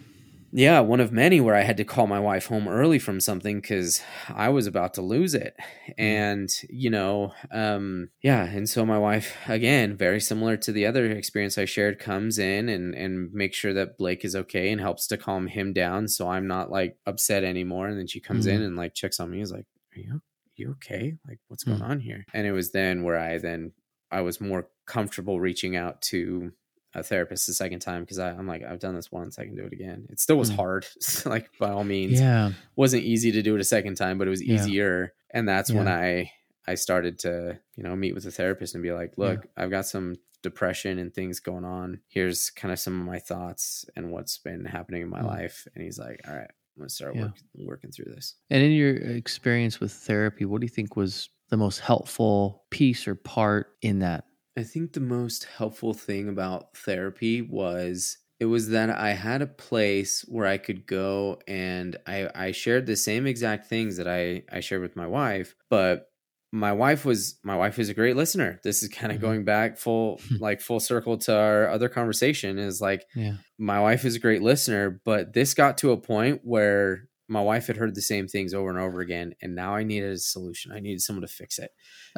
yeah, 0.52 0.80
one 0.80 0.98
of 0.98 1.12
many 1.12 1.40
where 1.40 1.54
I 1.54 1.62
had 1.62 1.76
to 1.76 1.84
call 1.84 2.08
my 2.08 2.18
wife 2.18 2.46
home 2.46 2.66
early 2.66 2.98
from 2.98 3.20
something 3.20 3.60
because 3.60 4.02
I 4.28 4.48
was 4.48 4.66
about 4.66 4.94
to 4.94 5.02
lose 5.02 5.34
it. 5.34 5.54
Mm. 5.90 5.94
And, 5.98 6.50
you 6.68 6.90
know, 6.90 7.32
um, 7.52 8.08
yeah. 8.22 8.44
And 8.44 8.68
so 8.68 8.84
my 8.84 8.98
wife, 8.98 9.36
again, 9.46 9.96
very 9.96 10.20
similar 10.20 10.56
to 10.58 10.72
the 10.72 10.86
other 10.86 11.06
experience 11.06 11.56
I 11.56 11.66
shared, 11.66 12.00
comes 12.00 12.38
in 12.38 12.68
and, 12.68 12.94
and 12.94 13.32
makes 13.32 13.56
sure 13.56 13.72
that 13.74 13.96
Blake 13.98 14.24
is 14.24 14.34
okay 14.34 14.72
and 14.72 14.80
helps 14.80 15.06
to 15.06 15.16
calm 15.16 15.46
him 15.46 15.72
down. 15.72 16.08
So 16.08 16.28
I'm 16.28 16.48
not 16.48 16.70
like 16.70 16.96
upset 17.06 17.44
anymore. 17.44 17.86
And 17.86 17.96
then 17.96 18.08
she 18.08 18.20
comes 18.20 18.46
mm. 18.46 18.52
in 18.52 18.62
and 18.62 18.76
like 18.76 18.94
checks 18.94 19.20
on 19.20 19.30
me, 19.30 19.40
is 19.40 19.52
like, 19.52 19.66
Are 19.96 20.00
you, 20.00 20.20
you 20.56 20.70
okay? 20.72 21.14
Like, 21.26 21.38
what's 21.46 21.62
mm. 21.64 21.78
going 21.78 21.82
on 21.82 22.00
here? 22.00 22.24
And 22.34 22.46
it 22.46 22.52
was 22.52 22.72
then 22.72 23.04
where 23.04 23.18
I 23.18 23.38
then, 23.38 23.72
I 24.10 24.22
was 24.22 24.40
more 24.40 24.68
comfortable 24.86 25.38
reaching 25.38 25.76
out 25.76 26.02
to 26.02 26.50
a 26.94 27.02
therapist 27.02 27.46
the 27.46 27.54
second 27.54 27.80
time 27.80 28.02
because 28.02 28.18
I'm 28.18 28.46
like, 28.48 28.62
I've 28.64 28.80
done 28.80 28.94
this 28.94 29.12
once, 29.12 29.38
I 29.38 29.44
can 29.44 29.54
do 29.54 29.64
it 29.64 29.72
again. 29.72 30.06
It 30.10 30.18
still 30.20 30.36
was 30.36 30.50
Mm. 30.50 30.56
hard, 30.56 30.86
like 31.24 31.50
by 31.58 31.70
all 31.70 31.84
means. 31.84 32.20
Yeah. 32.20 32.52
Wasn't 32.76 33.02
easy 33.04 33.30
to 33.32 33.42
do 33.42 33.54
it 33.54 33.60
a 33.60 33.64
second 33.64 33.94
time, 33.96 34.18
but 34.18 34.26
it 34.26 34.30
was 34.30 34.42
Yeah. 34.42 34.54
easier. 34.56 35.12
And 35.30 35.48
that's 35.48 35.72
when 35.72 35.86
I 35.88 36.32
I 36.66 36.74
started 36.74 37.18
to, 37.20 37.58
you 37.76 37.82
know, 37.82 37.96
meet 37.96 38.14
with 38.14 38.26
a 38.26 38.30
therapist 38.30 38.74
and 38.74 38.82
be 38.82 38.92
like, 38.92 39.14
look, 39.16 39.46
I've 39.56 39.70
got 39.70 39.86
some 39.86 40.14
depression 40.42 40.98
and 40.98 41.12
things 41.12 41.40
going 41.40 41.64
on. 41.64 42.00
Here's 42.08 42.50
kind 42.50 42.70
of 42.72 42.78
some 42.78 43.00
of 43.00 43.06
my 43.06 43.18
thoughts 43.18 43.84
and 43.96 44.10
what's 44.12 44.38
been 44.38 44.64
happening 44.66 45.02
in 45.02 45.08
my 45.08 45.20
Mm. 45.20 45.26
life. 45.26 45.66
And 45.74 45.82
he's 45.84 45.98
like, 45.98 46.20
All 46.28 46.34
right, 46.34 46.42
I'm 46.50 46.78
gonna 46.78 46.88
start 46.90 47.14
Yeah. 47.16 47.22
work, 47.22 47.34
working 47.56 47.90
through 47.92 48.12
this. 48.14 48.34
And 48.50 48.62
in 48.62 48.72
your 48.72 48.94
experience 48.96 49.80
with 49.80 49.92
therapy, 49.92 50.44
what 50.44 50.60
do 50.60 50.64
you 50.64 50.68
think 50.70 50.96
was 50.96 51.28
the 51.48 51.56
most 51.56 51.80
helpful 51.80 52.64
piece 52.70 53.08
or 53.08 53.14
part 53.14 53.76
in 53.82 53.98
that? 54.00 54.24
I 54.56 54.62
think 54.62 54.92
the 54.92 55.00
most 55.00 55.44
helpful 55.44 55.94
thing 55.94 56.28
about 56.28 56.76
therapy 56.76 57.40
was 57.42 58.18
it 58.40 58.46
was 58.46 58.68
that 58.70 58.90
I 58.90 59.10
had 59.10 59.42
a 59.42 59.46
place 59.46 60.22
where 60.28 60.46
I 60.46 60.58
could 60.58 60.86
go 60.86 61.40
and 61.46 61.96
I, 62.06 62.30
I 62.34 62.52
shared 62.52 62.86
the 62.86 62.96
same 62.96 63.26
exact 63.26 63.66
things 63.66 63.96
that 63.98 64.08
I, 64.08 64.42
I 64.50 64.60
shared 64.60 64.82
with 64.82 64.96
my 64.96 65.06
wife, 65.06 65.54
but 65.68 66.06
my 66.52 66.72
wife 66.72 67.04
was 67.04 67.38
my 67.44 67.54
wife 67.56 67.78
is 67.78 67.90
a 67.90 67.94
great 67.94 68.16
listener. 68.16 68.58
This 68.64 68.82
is 68.82 68.88
kind 68.88 69.12
of 69.12 69.18
Mhm. 69.18 69.20
going 69.20 69.44
back 69.44 69.78
full 69.78 70.20
like 70.40 70.60
full 70.60 70.80
circle 70.80 71.16
to 71.18 71.36
our 71.36 71.68
other 71.68 71.88
conversation 71.88 72.58
is 72.58 72.80
like 72.80 73.04
Yeah. 73.14 73.36
my 73.58 73.78
wife 73.80 74.04
is 74.04 74.16
a 74.16 74.20
great 74.20 74.42
listener, 74.42 75.00
but 75.04 75.32
this 75.32 75.54
got 75.54 75.78
to 75.78 75.92
a 75.92 75.96
point 76.00 76.40
where 76.42 77.08
my 77.30 77.40
wife 77.40 77.66
had 77.68 77.76
heard 77.78 77.94
the 77.94 78.02
same 78.02 78.26
things 78.28 78.52
over 78.52 78.68
and 78.70 78.78
over 78.78 79.00
again 79.00 79.34
and 79.40 79.54
now 79.54 79.74
I 79.74 79.82
needed 79.84 80.12
a 80.12 80.18
solution. 80.18 80.72
I 80.72 80.80
needed 80.80 81.00
someone 81.00 81.22
to 81.22 81.28
fix 81.32 81.58
it 81.58 81.70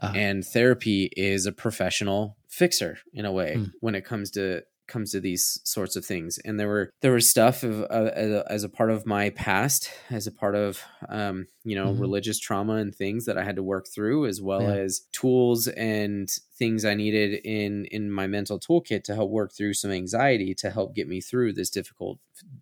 Uh, 0.02 0.12
and 0.16 0.44
therapy 0.44 1.10
is 1.16 1.46
a 1.46 1.52
professional 1.52 2.36
fixer 2.48 2.98
in 3.12 3.24
a 3.24 3.32
way 3.32 3.56
Hmm. 3.56 3.64
when 3.80 3.94
it 3.94 4.04
comes 4.04 4.30
to 4.32 4.62
comes 4.88 5.12
to 5.12 5.20
these 5.20 5.60
sorts 5.64 5.96
of 5.96 6.04
things 6.04 6.38
and 6.44 6.58
there 6.60 6.68
were 6.68 6.90
there 7.00 7.12
was 7.12 7.30
stuff 7.30 7.62
of 7.62 7.80
uh, 7.82 8.10
as, 8.14 8.30
a, 8.30 8.44
as 8.50 8.64
a 8.64 8.68
part 8.68 8.90
of 8.90 9.06
my 9.06 9.30
past 9.30 9.88
as 10.10 10.26
a 10.26 10.32
part 10.32 10.54
of 10.54 10.82
um 11.08 11.46
you 11.64 11.74
know 11.76 11.94
Mhm. 11.94 12.00
religious 12.00 12.38
trauma 12.38 12.74
and 12.74 12.94
things 12.94 13.24
that 13.24 13.38
i 13.38 13.44
had 13.44 13.56
to 13.56 13.62
work 13.62 13.86
through 13.94 14.26
as 14.26 14.42
well 14.42 14.62
Yeah. 14.62 14.74
as 14.84 15.02
tools 15.12 15.68
and 15.68 16.28
things 16.58 16.84
i 16.84 16.94
needed 16.94 17.40
in 17.44 17.86
in 17.86 18.10
my 18.10 18.26
mental 18.26 18.58
toolkit 18.58 19.02
to 19.04 19.14
help 19.14 19.30
work 19.30 19.52
through 19.54 19.74
some 19.74 19.92
anxiety 19.92 20.52
to 20.56 20.68
help 20.70 20.94
get 20.94 21.08
me 21.08 21.20
through 21.22 21.52
this 21.54 21.70
difficult 21.70 22.18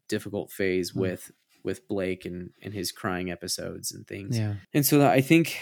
difficult 0.09 0.52
phase 0.52 0.90
Hmm. 0.90 1.00
with 1.00 1.33
with 1.64 1.87
blake 1.88 2.25
and 2.25 2.50
and 2.62 2.73
his 2.75 2.93
crying 2.93 3.31
episodes 3.31 3.93
and 3.93 4.07
things 4.07 4.38
yeah. 4.38 4.55
and 4.75 4.85
so 4.87 5.07
I 5.07 5.21
think 5.21 5.57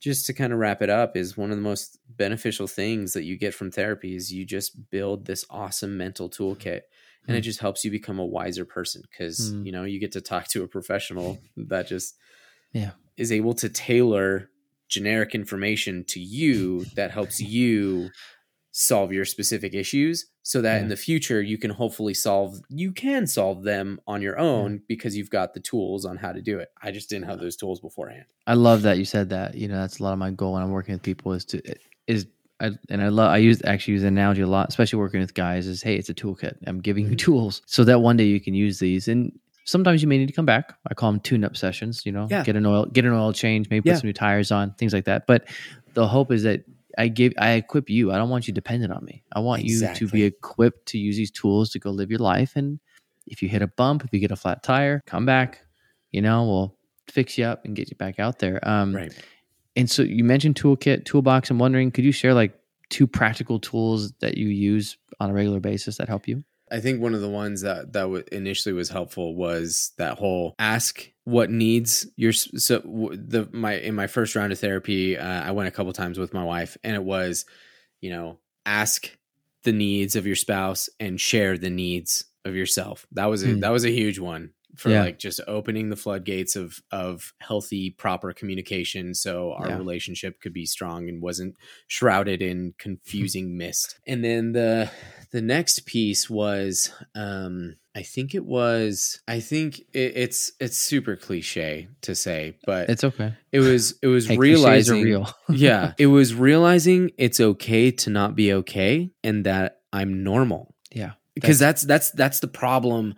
just 0.00 0.26
to 0.26 0.34
kind 0.34 0.52
of 0.52 0.58
wrap 0.58 0.82
it 0.82 0.90
up 0.90 1.16
is 1.16 1.36
one 1.36 1.50
of 1.50 1.56
the 1.56 1.62
most 1.62 1.98
beneficial 2.08 2.66
things 2.66 3.14
that 3.14 3.24
you 3.24 3.36
get 3.38 3.54
from 3.54 3.70
therapy 3.70 4.14
is 4.14 4.32
you 4.32 4.44
just 4.44 4.90
build 4.90 5.26
this 5.26 5.44
awesome 5.50 5.96
mental 5.96 6.28
toolkit 6.28 6.82
and 7.26 7.36
it 7.36 7.40
Mm. 7.40 7.44
just 7.44 7.60
helps 7.60 7.84
you 7.84 7.90
become 7.90 8.18
a 8.18 8.24
wiser 8.24 8.64
person 8.64 9.02
because 9.10 9.52
Mm. 9.52 9.66
you 9.66 9.72
know 9.72 9.84
you 9.84 9.98
get 9.98 10.12
to 10.12 10.20
talk 10.20 10.48
to 10.48 10.62
a 10.62 10.68
professional 10.68 11.38
that 11.56 11.88
just 11.88 12.14
Yeah. 12.72 12.92
is 13.16 13.32
able 13.32 13.54
to 13.54 13.68
tailor 13.68 14.50
generic 14.88 15.34
information 15.34 16.04
to 16.04 16.20
you 16.20 16.84
that 16.94 17.10
helps 17.10 17.40
you 17.40 18.10
solve 18.78 19.10
your 19.10 19.24
specific 19.24 19.72
issues 19.72 20.26
so 20.42 20.60
that 20.60 20.82
in 20.82 20.88
the 20.88 20.96
future 20.96 21.40
you 21.40 21.56
can 21.56 21.70
hopefully 21.70 22.12
solve 22.12 22.60
you 22.68 22.92
can 22.92 23.26
solve 23.26 23.62
them 23.62 23.98
on 24.06 24.20
your 24.20 24.38
own 24.38 24.82
because 24.86 25.16
you've 25.16 25.30
got 25.30 25.54
the 25.54 25.60
tools 25.60 26.04
on 26.04 26.14
how 26.18 26.30
to 26.30 26.42
do 26.42 26.58
it. 26.58 26.68
I 26.82 26.90
just 26.90 27.08
didn't 27.08 27.24
have 27.24 27.40
those 27.40 27.56
tools 27.56 27.80
beforehand. 27.80 28.26
I 28.46 28.52
love 28.52 28.82
that 28.82 28.98
you 28.98 29.06
said 29.06 29.30
that. 29.30 29.54
You 29.54 29.66
know, 29.68 29.80
that's 29.80 29.98
a 29.98 30.02
lot 30.02 30.12
of 30.12 30.18
my 30.18 30.30
goal 30.30 30.52
when 30.52 30.62
I'm 30.62 30.70
working 30.72 30.92
with 30.94 31.02
people 31.02 31.32
is 31.32 31.46
to 31.46 31.62
is 32.06 32.26
I, 32.60 32.72
and 32.90 33.00
I 33.02 33.08
love 33.08 33.30
I 33.30 33.38
use 33.38 33.62
actually 33.64 33.92
use 33.94 34.02
the 34.02 34.08
analogy 34.08 34.42
a 34.42 34.46
lot, 34.46 34.68
especially 34.68 34.98
working 34.98 35.20
with 35.20 35.32
guys. 35.32 35.66
Is 35.66 35.82
hey, 35.82 35.96
it's 35.96 36.10
a 36.10 36.14
toolkit. 36.14 36.56
I'm 36.66 36.80
giving 36.82 37.06
you 37.06 37.12
Mhm. 37.12 37.18
tools 37.18 37.62
so 37.64 37.82
that 37.84 38.02
one 38.02 38.18
day 38.18 38.24
you 38.24 38.40
can 38.40 38.52
use 38.52 38.78
these. 38.78 39.08
And 39.08 39.32
sometimes 39.64 40.02
you 40.02 40.08
may 40.08 40.18
need 40.18 40.26
to 40.28 40.32
come 40.34 40.44
back. 40.46 40.74
I 40.90 40.92
call 40.92 41.12
them 41.12 41.20
tune-up 41.20 41.56
sessions. 41.56 42.04
You 42.04 42.12
know, 42.12 42.28
Yeah. 42.30 42.44
get 42.44 42.56
an 42.56 42.66
oil 42.66 42.84
get 42.84 43.06
an 43.06 43.12
oil 43.12 43.32
change, 43.32 43.70
maybe 43.70 43.88
put 43.90 44.00
some 44.00 44.06
new 44.08 44.12
tires 44.12 44.52
on, 44.52 44.74
things 44.74 44.92
like 44.92 45.06
that. 45.06 45.26
But 45.26 45.48
the 45.94 46.06
hope 46.06 46.30
is 46.30 46.42
that 46.42 46.62
I 46.98 47.08
give 47.08 47.32
I 47.38 47.52
equip 47.52 47.90
you. 47.90 48.12
I 48.12 48.16
don't 48.16 48.30
want 48.30 48.48
you 48.48 48.54
dependent 48.54 48.92
on 48.92 49.04
me. 49.04 49.22
I 49.32 49.40
want 49.40 49.62
you 49.64 49.80
to 49.94 50.08
be 50.08 50.22
equipped 50.24 50.86
to 50.88 50.98
use 50.98 51.16
these 51.16 51.30
tools 51.30 51.70
to 51.70 51.78
go 51.78 51.90
live 51.90 52.10
your 52.10 52.20
life. 52.20 52.52
And 52.56 52.80
if 53.26 53.42
you 53.42 53.48
hit 53.48 53.62
a 53.62 53.66
bump, 53.66 54.04
if 54.04 54.12
you 54.12 54.18
get 54.20 54.30
a 54.30 54.36
flat 54.36 54.62
tire, 54.62 55.02
come 55.06 55.26
back. 55.26 55.60
You 56.12 56.22
know, 56.22 56.44
we'll 56.44 56.76
fix 57.08 57.36
you 57.36 57.44
up 57.44 57.64
and 57.64 57.76
get 57.76 57.90
you 57.90 57.96
back 57.96 58.18
out 58.18 58.38
there. 58.38 58.66
Um, 58.68 58.94
Right. 58.94 59.12
and 59.76 59.90
so 59.90 60.02
you 60.02 60.24
mentioned 60.24 60.54
toolkit, 60.56 61.04
toolbox. 61.04 61.50
I'm 61.50 61.58
wondering, 61.58 61.90
could 61.90 62.04
you 62.04 62.12
share 62.12 62.32
like 62.34 62.58
two 62.88 63.06
practical 63.06 63.58
tools 63.58 64.12
that 64.20 64.38
you 64.38 64.48
use 64.48 64.96
on 65.20 65.30
a 65.30 65.34
regular 65.34 65.60
basis 65.60 65.96
that 65.98 66.08
help 66.08 66.26
you? 66.28 66.44
I 66.70 66.80
think 66.80 67.00
one 67.00 67.14
of 67.14 67.20
the 67.20 67.28
ones 67.28 67.60
that 67.62 67.92
that 67.92 68.02
w- 68.02 68.24
initially 68.32 68.72
was 68.72 68.88
helpful 68.88 69.34
was 69.34 69.92
that 69.98 70.18
whole 70.18 70.54
ask 70.58 71.10
what 71.24 71.50
needs 71.50 72.06
your 72.16 72.32
so 72.32 72.80
w- 72.80 73.16
the 73.16 73.48
my 73.52 73.74
in 73.74 73.94
my 73.94 74.06
first 74.06 74.34
round 74.36 74.52
of 74.52 74.58
therapy 74.58 75.16
uh, 75.16 75.42
I 75.42 75.50
went 75.52 75.68
a 75.68 75.72
couple 75.72 75.92
times 75.92 76.18
with 76.18 76.32
my 76.34 76.44
wife 76.44 76.76
and 76.84 76.94
it 76.96 77.02
was 77.04 77.44
you 78.00 78.10
know 78.10 78.38
ask 78.64 79.10
the 79.62 79.72
needs 79.72 80.16
of 80.16 80.26
your 80.26 80.36
spouse 80.36 80.88
and 81.00 81.20
share 81.20 81.56
the 81.58 81.70
needs 81.70 82.24
of 82.44 82.54
yourself 82.54 83.06
that 83.12 83.26
was 83.26 83.42
a, 83.44 83.48
Hmm. 83.48 83.60
that 83.60 83.70
was 83.70 83.84
a 83.84 83.90
huge 83.90 84.18
one 84.18 84.50
for 84.76 84.90
Yeah. 84.90 85.04
like 85.04 85.18
just 85.18 85.40
opening 85.48 85.88
the 85.88 85.96
floodgates 85.96 86.54
of 86.54 86.80
of 86.92 87.32
healthy 87.38 87.90
proper 87.90 88.32
communication 88.32 89.14
so 89.14 89.52
our 89.54 89.68
Yeah. 89.70 89.78
relationship 89.78 90.40
could 90.40 90.52
be 90.52 90.66
strong 90.66 91.08
and 91.08 91.22
wasn't 91.22 91.56
shrouded 91.88 92.42
in 92.42 92.74
confusing 92.78 93.56
mist 93.56 93.98
and 94.06 94.22
then 94.22 94.52
the 94.52 94.90
the 95.36 95.42
next 95.42 95.84
piece 95.84 96.30
was 96.30 96.90
um 97.14 97.76
i 97.94 98.00
think 98.02 98.34
it 98.34 98.46
was 98.46 99.20
i 99.28 99.38
think 99.38 99.80
it, 99.92 100.12
it's 100.16 100.50
it's 100.60 100.78
super 100.78 101.14
cliche 101.14 101.88
to 102.00 102.14
say 102.14 102.56
but 102.64 102.88
It's 102.88 103.04
okay. 103.04 103.34
it 103.52 103.60
was 103.60 103.98
it 104.00 104.06
was 104.06 104.26
Hey, 104.28 104.38
realizing 104.38 105.02
real. 105.02 105.28
yeah 105.50 105.92
it 105.98 106.06
was 106.06 106.34
realizing 106.34 107.10
it's 107.18 107.38
okay 107.38 107.90
to 107.90 108.08
not 108.08 108.34
be 108.34 108.50
okay 108.54 109.10
and 109.22 109.44
that 109.44 109.80
i'm 109.92 110.24
normal 110.24 110.74
yeah. 110.90 111.12
because 111.34 111.58
that's 111.58 111.82
that's 111.82 112.10
that's 112.12 112.40
the 112.40 112.48
problem 112.48 113.14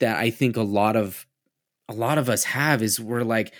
that 0.00 0.16
I 0.16 0.30
think 0.30 0.56
a 0.56 0.62
lot 0.62 0.96
of 0.96 1.26
a 1.88 1.92
lot 1.94 2.18
of 2.18 2.28
us 2.28 2.44
have 2.44 2.82
is 2.82 3.00
we're 3.00 3.22
like, 3.24 3.52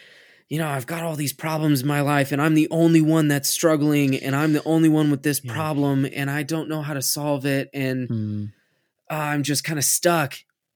you 0.49 0.59
know, 0.59 0.69
I've 0.69 0.87
got 0.87 1.03
all 1.03 1.17
these 1.17 1.33
problems 1.33 1.83
in 1.83 1.89
my 1.89 2.01
life 2.01 2.33
and 2.33 2.41
I'm 2.41 2.55
the 2.55 2.69
only 2.71 3.01
one 3.03 3.29
that's 3.29 3.49
struggling 3.51 4.17
and 4.17 4.35
I'm 4.35 4.53
the 4.55 4.65
only 4.65 4.89
one 4.89 5.11
with 5.11 5.23
this 5.23 5.41
Yeah. 5.41 5.53
problem 5.53 6.07
and 6.13 6.31
I 6.31 6.43
don't 6.43 6.69
know 6.69 6.83
how 6.83 6.95
to 6.95 7.03
solve 7.03 7.45
it 7.47 7.69
and 7.75 8.09
Mm, 8.09 8.53
uh, 9.11 9.15
I'm 9.15 9.43
just 9.43 9.65
kind 9.65 9.79
of 9.79 9.85
stuck. 9.85 10.35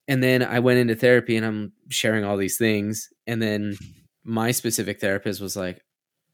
And 0.09 0.23
then 0.23 0.43
I 0.43 0.59
went 0.61 0.79
into 0.79 0.95
therapy 0.95 1.37
and 1.37 1.47
I'm 1.47 1.73
sharing 1.89 2.25
all 2.25 2.37
these 2.37 2.59
things 2.59 3.13
and 3.27 3.41
then 3.41 3.79
my 4.25 4.51
specific 4.51 5.01
therapist 5.01 5.41
was 5.41 5.57
like, 5.57 5.85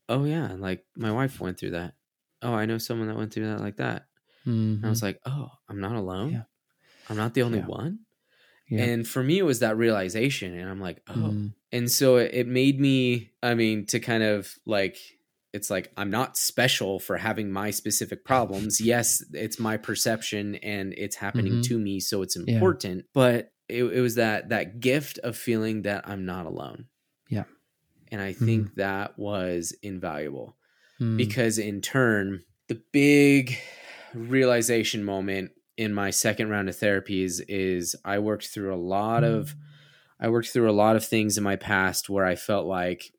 "Oh 0.09 0.25
yeah, 0.25 0.55
like 0.59 0.85
my 0.97 1.13
wife 1.13 1.41
went 1.41 1.59
through 1.59 1.71
that. 1.73 1.95
Oh, 2.43 2.55
I 2.55 2.67
know 2.67 2.79
someone 2.79 3.09
that 3.09 3.17
went 3.17 3.33
through 3.33 3.47
that 3.47 3.61
like 3.61 3.77
that." 3.77 4.07
And 4.83 4.89
I 4.89 4.91
was 4.91 5.03
like, 5.03 5.21
"Oh, 5.27 5.51
I'm 5.69 5.81
not 5.81 5.97
alone. 5.97 6.33
Yeah. 6.33 6.45
I'm 7.09 7.17
not 7.17 7.35
the 7.35 7.43
only 7.43 7.59
Yeah. 7.59 7.67
one." 7.67 8.01
And 8.79 9.07
for 9.09 9.23
me, 9.23 9.39
it 9.39 9.45
was 9.45 9.61
that 9.61 9.77
realization. 9.77 10.55
And 10.59 10.69
I'm 10.69 10.81
like, 10.81 11.03
oh. 11.09 11.15
Mm, 11.15 11.53
And 11.73 11.91
so 11.91 12.17
it, 12.17 12.31
it 12.33 12.47
made 12.47 12.81
me, 12.81 13.31
I 13.43 13.55
mean, 13.55 13.87
to 13.87 14.01
kind 14.01 14.23
of 14.23 14.55
like, 14.67 14.97
it's 15.53 15.71
like 15.71 15.91
I'm 15.97 16.11
not 16.11 16.37
special 16.37 16.99
for 16.99 17.17
having 17.17 17.51
my 17.51 17.71
specific 17.71 18.25
problems. 18.25 18.81
Yes, 18.81 19.23
it's 19.33 19.59
my 19.59 19.77
perception 19.77 20.57
and 20.57 20.95
it's 20.97 21.17
happening 21.17 21.55
Mhm. 21.55 21.63
to 21.65 21.79
me, 21.79 22.01
so 22.01 22.23
it's 22.23 22.37
Yeah. 22.37 22.55
important. 22.55 23.07
But 23.15 23.53
it, 23.69 23.85
it 23.85 24.01
was 24.01 24.15
that 24.17 24.49
that 24.51 24.81
gift 24.81 25.19
of 25.19 25.37
feeling 25.37 25.83
that 25.83 26.09
I'm 26.09 26.25
not 26.25 26.47
alone. 26.47 26.87
Yeah. 27.29 27.45
And 28.11 28.21
I 28.23 28.33
think 28.33 28.75
that 28.77 29.19
was 29.19 29.75
invaluable 29.83 30.57
mm, 31.01 31.17
because 31.19 31.59
in 31.59 31.81
turn 31.83 32.41
the 32.69 32.81
big 32.93 33.59
realization 34.15 35.05
moment 35.05 35.51
in 35.77 35.93
my 35.95 36.11
second 36.11 36.49
round 36.49 36.69
of 36.69 36.77
therapies 36.77 37.41
is 37.49 37.95
i 38.05 38.19
worked 38.19 38.49
through 38.49 38.75
a 38.75 38.77
lot 38.77 39.23
of 39.25 39.55
i 40.21 40.29
worked 40.29 40.49
through 40.49 40.71
a 40.71 40.73
lot 40.73 40.97
of 40.97 41.05
things 41.05 41.37
in 41.37 41.45
my 41.45 41.57
past 41.57 42.09
where 42.09 42.25
i 42.25 42.35
felt 42.35 42.67
like 42.67 43.13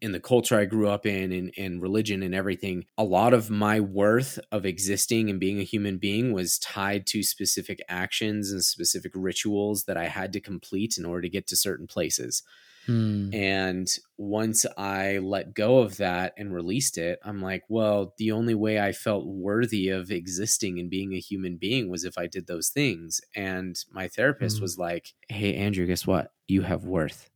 in 0.00 0.12
the 0.12 0.20
culture 0.20 0.58
i 0.58 0.64
grew 0.64 0.88
up 0.88 1.04
in 1.04 1.30
and, 1.32 1.52
and 1.58 1.82
religion 1.82 2.22
and 2.22 2.34
everything 2.34 2.84
a 2.96 3.04
lot 3.04 3.34
of 3.34 3.50
my 3.50 3.80
worth 3.80 4.38
of 4.50 4.64
existing 4.64 5.28
and 5.28 5.38
being 5.40 5.60
a 5.60 5.64
human 5.64 5.98
being 5.98 6.32
was 6.32 6.58
tied 6.58 7.06
to 7.06 7.22
specific 7.22 7.80
actions 7.88 8.50
and 8.50 8.64
specific 8.64 9.12
rituals 9.14 9.84
that 9.84 9.96
i 9.96 10.06
had 10.06 10.32
to 10.32 10.40
complete 10.40 10.96
in 10.96 11.04
order 11.04 11.22
to 11.22 11.28
get 11.28 11.46
to 11.46 11.56
certain 11.56 11.86
places 11.86 12.42
mm, 12.86 13.34
and 13.34 13.88
once 14.16 14.64
I 14.76 15.18
let 15.18 15.54
go 15.54 15.78
of 15.78 15.96
that 15.98 16.34
and 16.36 16.52
released 16.54 16.98
it, 16.98 17.18
I'm 17.24 17.40
like, 17.42 17.62
well, 17.68 18.14
the 18.18 18.32
only 18.32 18.54
way 18.54 18.80
I 18.80 18.92
felt 18.92 19.26
worthy 19.26 19.88
of 19.88 20.10
existing 20.10 20.78
and 20.78 20.88
being 20.90 21.12
a 21.14 21.18
human 21.20 21.56
being 21.56 21.88
was 21.90 22.04
if 22.04 22.16
I 22.18 22.26
did 22.26 22.46
those 22.46 22.68
things. 22.68 23.20
And 23.34 23.76
my 23.90 24.08
therapist 24.08 24.58
Mm. 24.58 24.62
was 24.62 24.78
like, 24.78 25.14
hey, 25.28 25.54
Andrew, 25.56 25.86
guess 25.86 26.06
what? 26.06 26.32
You 26.48 26.62
have 26.62 26.84
worth. 26.84 27.30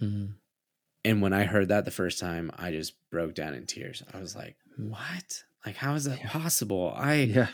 mm. 0.00 0.34
And 1.04 1.20
when 1.20 1.32
I 1.32 1.44
heard 1.44 1.68
that 1.68 1.84
the 1.84 1.90
first 1.90 2.20
time, 2.20 2.50
I 2.56 2.70
just 2.70 2.94
broke 3.10 3.34
down 3.34 3.54
in 3.54 3.66
tears. 3.66 4.02
I 4.14 4.20
was 4.20 4.36
like, 4.36 4.56
what? 4.76 5.42
Like, 5.66 5.76
how 5.76 5.94
is 5.94 6.04
that 6.04 6.18
Yeah. 6.20 6.28
possible? 6.30 6.92
I. 6.96 7.14
Yeah. 7.14 7.48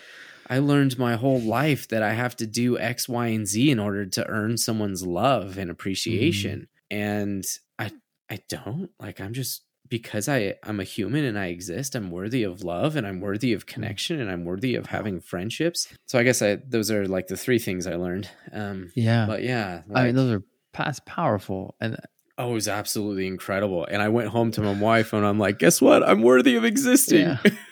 I 0.51 0.61
learned 0.61 0.99
my 0.99 1.17
whole 1.17 1.41
life 1.41 1.89
that 1.89 2.03
I 2.03 2.15
have 2.15 2.35
to 2.37 2.47
do 2.47 2.79
X, 2.79 3.07
Y, 3.07 3.27
and 3.27 3.47
Z 3.47 3.71
in 3.71 3.79
order 3.79 4.07
to 4.07 4.27
earn 4.29 4.57
someone's 4.57 5.05
love 5.07 5.59
and 5.59 5.71
appreciation. 5.71 6.69
And 6.91 7.45
I 7.79 7.91
I 8.31 8.41
don't. 8.49 8.91
Like 9.01 9.21
I'm 9.21 9.33
just 9.33 9.63
because 9.89 10.29
I 10.29 10.55
I'm 10.63 10.81
a 10.81 10.85
human 10.85 11.25
and 11.25 11.39
I 11.39 11.47
exist, 11.47 11.95
I'm 11.95 12.11
worthy 12.11 12.43
of 12.43 12.63
love 12.63 12.97
and 12.97 13.07
I'm 13.07 13.21
worthy 13.21 13.53
of 13.53 13.67
connection 13.67 14.21
and 14.21 14.31
I'm 14.31 14.45
worthy 14.45 14.75
of 14.75 14.87
having 14.87 15.21
friendships. 15.21 15.89
So 16.07 16.19
I 16.19 16.23
guess 16.23 16.43
I 16.43 16.57
those 16.57 16.91
are 16.91 17.07
like 17.07 17.29
the 17.29 17.37
three 17.37 17.59
things 17.59 17.87
I 17.87 17.95
learned. 17.95 18.29
Um 18.53 18.93
Yeah. 18.95 19.27
but 19.27 19.43
yeah, 19.43 19.83
I 19.95 20.05
mean, 20.05 20.15
those 20.15 20.33
are 20.33 20.43
that's 20.77 21.01
powerful. 21.07 21.75
And 21.81 21.97
oh, 22.37 22.51
it 22.51 22.55
was 22.55 22.69
absolutely 22.69 23.27
incredible. 23.27 23.87
And 23.91 24.01
I 24.01 24.09
went 24.09 24.29
home 24.29 24.51
to 24.53 24.61
my 24.61 24.73
wife 24.79 25.13
and 25.13 25.27
I'm 25.27 25.39
like, 25.39 25.59
guess 25.59 25.81
what? 25.81 26.09
I'm 26.09 26.23
worthy 26.23 26.57
of 26.57 26.65
existing. 26.65 27.21
Yeah. 27.23 27.39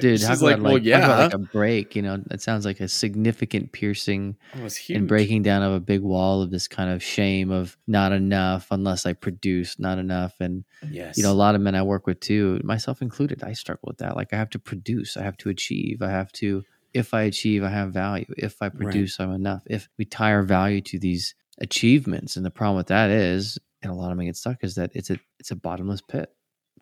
dude, 0.00 0.20
how 0.22 0.34
about 0.34 0.42
like, 0.42 0.56
like, 0.58 0.62
well, 0.64 0.78
talk 0.78 1.04
about, 1.04 1.18
like 1.24 1.34
a 1.34 1.38
break? 1.38 1.96
You 1.96 2.02
know, 2.02 2.18
that 2.26 2.42
sounds 2.42 2.64
like 2.64 2.80
a 2.80 2.88
significant 2.88 3.72
piercing 3.72 4.36
and 4.98 5.08
breaking 5.08 5.42
down 5.42 5.62
of 5.62 5.72
a 5.72 5.80
big 5.80 6.02
wall 6.02 6.42
of 6.42 6.50
this 6.50 6.68
kind 6.68 6.90
of 6.90 7.02
shame 7.02 7.50
of 7.50 7.76
not 7.86 8.12
enough 8.12 8.68
unless 8.70 9.06
I 9.06 9.12
produce, 9.12 9.78
not 9.78 9.98
enough. 9.98 10.34
And 10.40 10.64
Yes. 10.90 11.16
you 11.16 11.22
know, 11.22 11.32
a 11.32 11.34
lot 11.34 11.54
of 11.54 11.60
men 11.60 11.74
I 11.74 11.82
work 11.82 12.06
with 12.06 12.20
too, 12.20 12.60
myself 12.64 13.02
included, 13.02 13.42
I 13.44 13.52
struggle 13.52 13.86
with 13.88 13.98
that. 13.98 14.16
Like 14.16 14.32
I 14.32 14.36
have 14.36 14.50
to 14.50 14.58
produce, 14.58 15.16
I 15.16 15.22
have 15.22 15.36
to 15.38 15.48
achieve, 15.50 16.02
I 16.02 16.10
have 16.10 16.32
to. 16.32 16.62
If 16.92 17.14
I 17.14 17.22
achieve, 17.22 17.62
I 17.62 17.68
have 17.68 17.92
value. 17.92 18.26
If 18.36 18.60
I 18.62 18.68
produce, 18.68 19.20
I'm 19.20 19.32
enough. 19.32 19.62
If 19.66 19.88
we 19.96 20.04
tie 20.04 20.32
our 20.32 20.42
value 20.42 20.80
to 20.82 20.98
these 20.98 21.34
achievements, 21.58 22.36
and 22.36 22.44
the 22.44 22.50
problem 22.50 22.76
with 22.76 22.88
that 22.88 23.10
is, 23.10 23.58
and 23.82 23.92
a 23.92 23.94
lot 23.94 24.10
of 24.10 24.16
men 24.16 24.26
get 24.26 24.36
stuck, 24.36 24.64
is 24.64 24.74
that 24.74 24.90
it's 24.94 25.08
a 25.10 25.18
it's 25.38 25.50
a 25.52 25.56
bottomless 25.56 26.00
pit. 26.00 26.30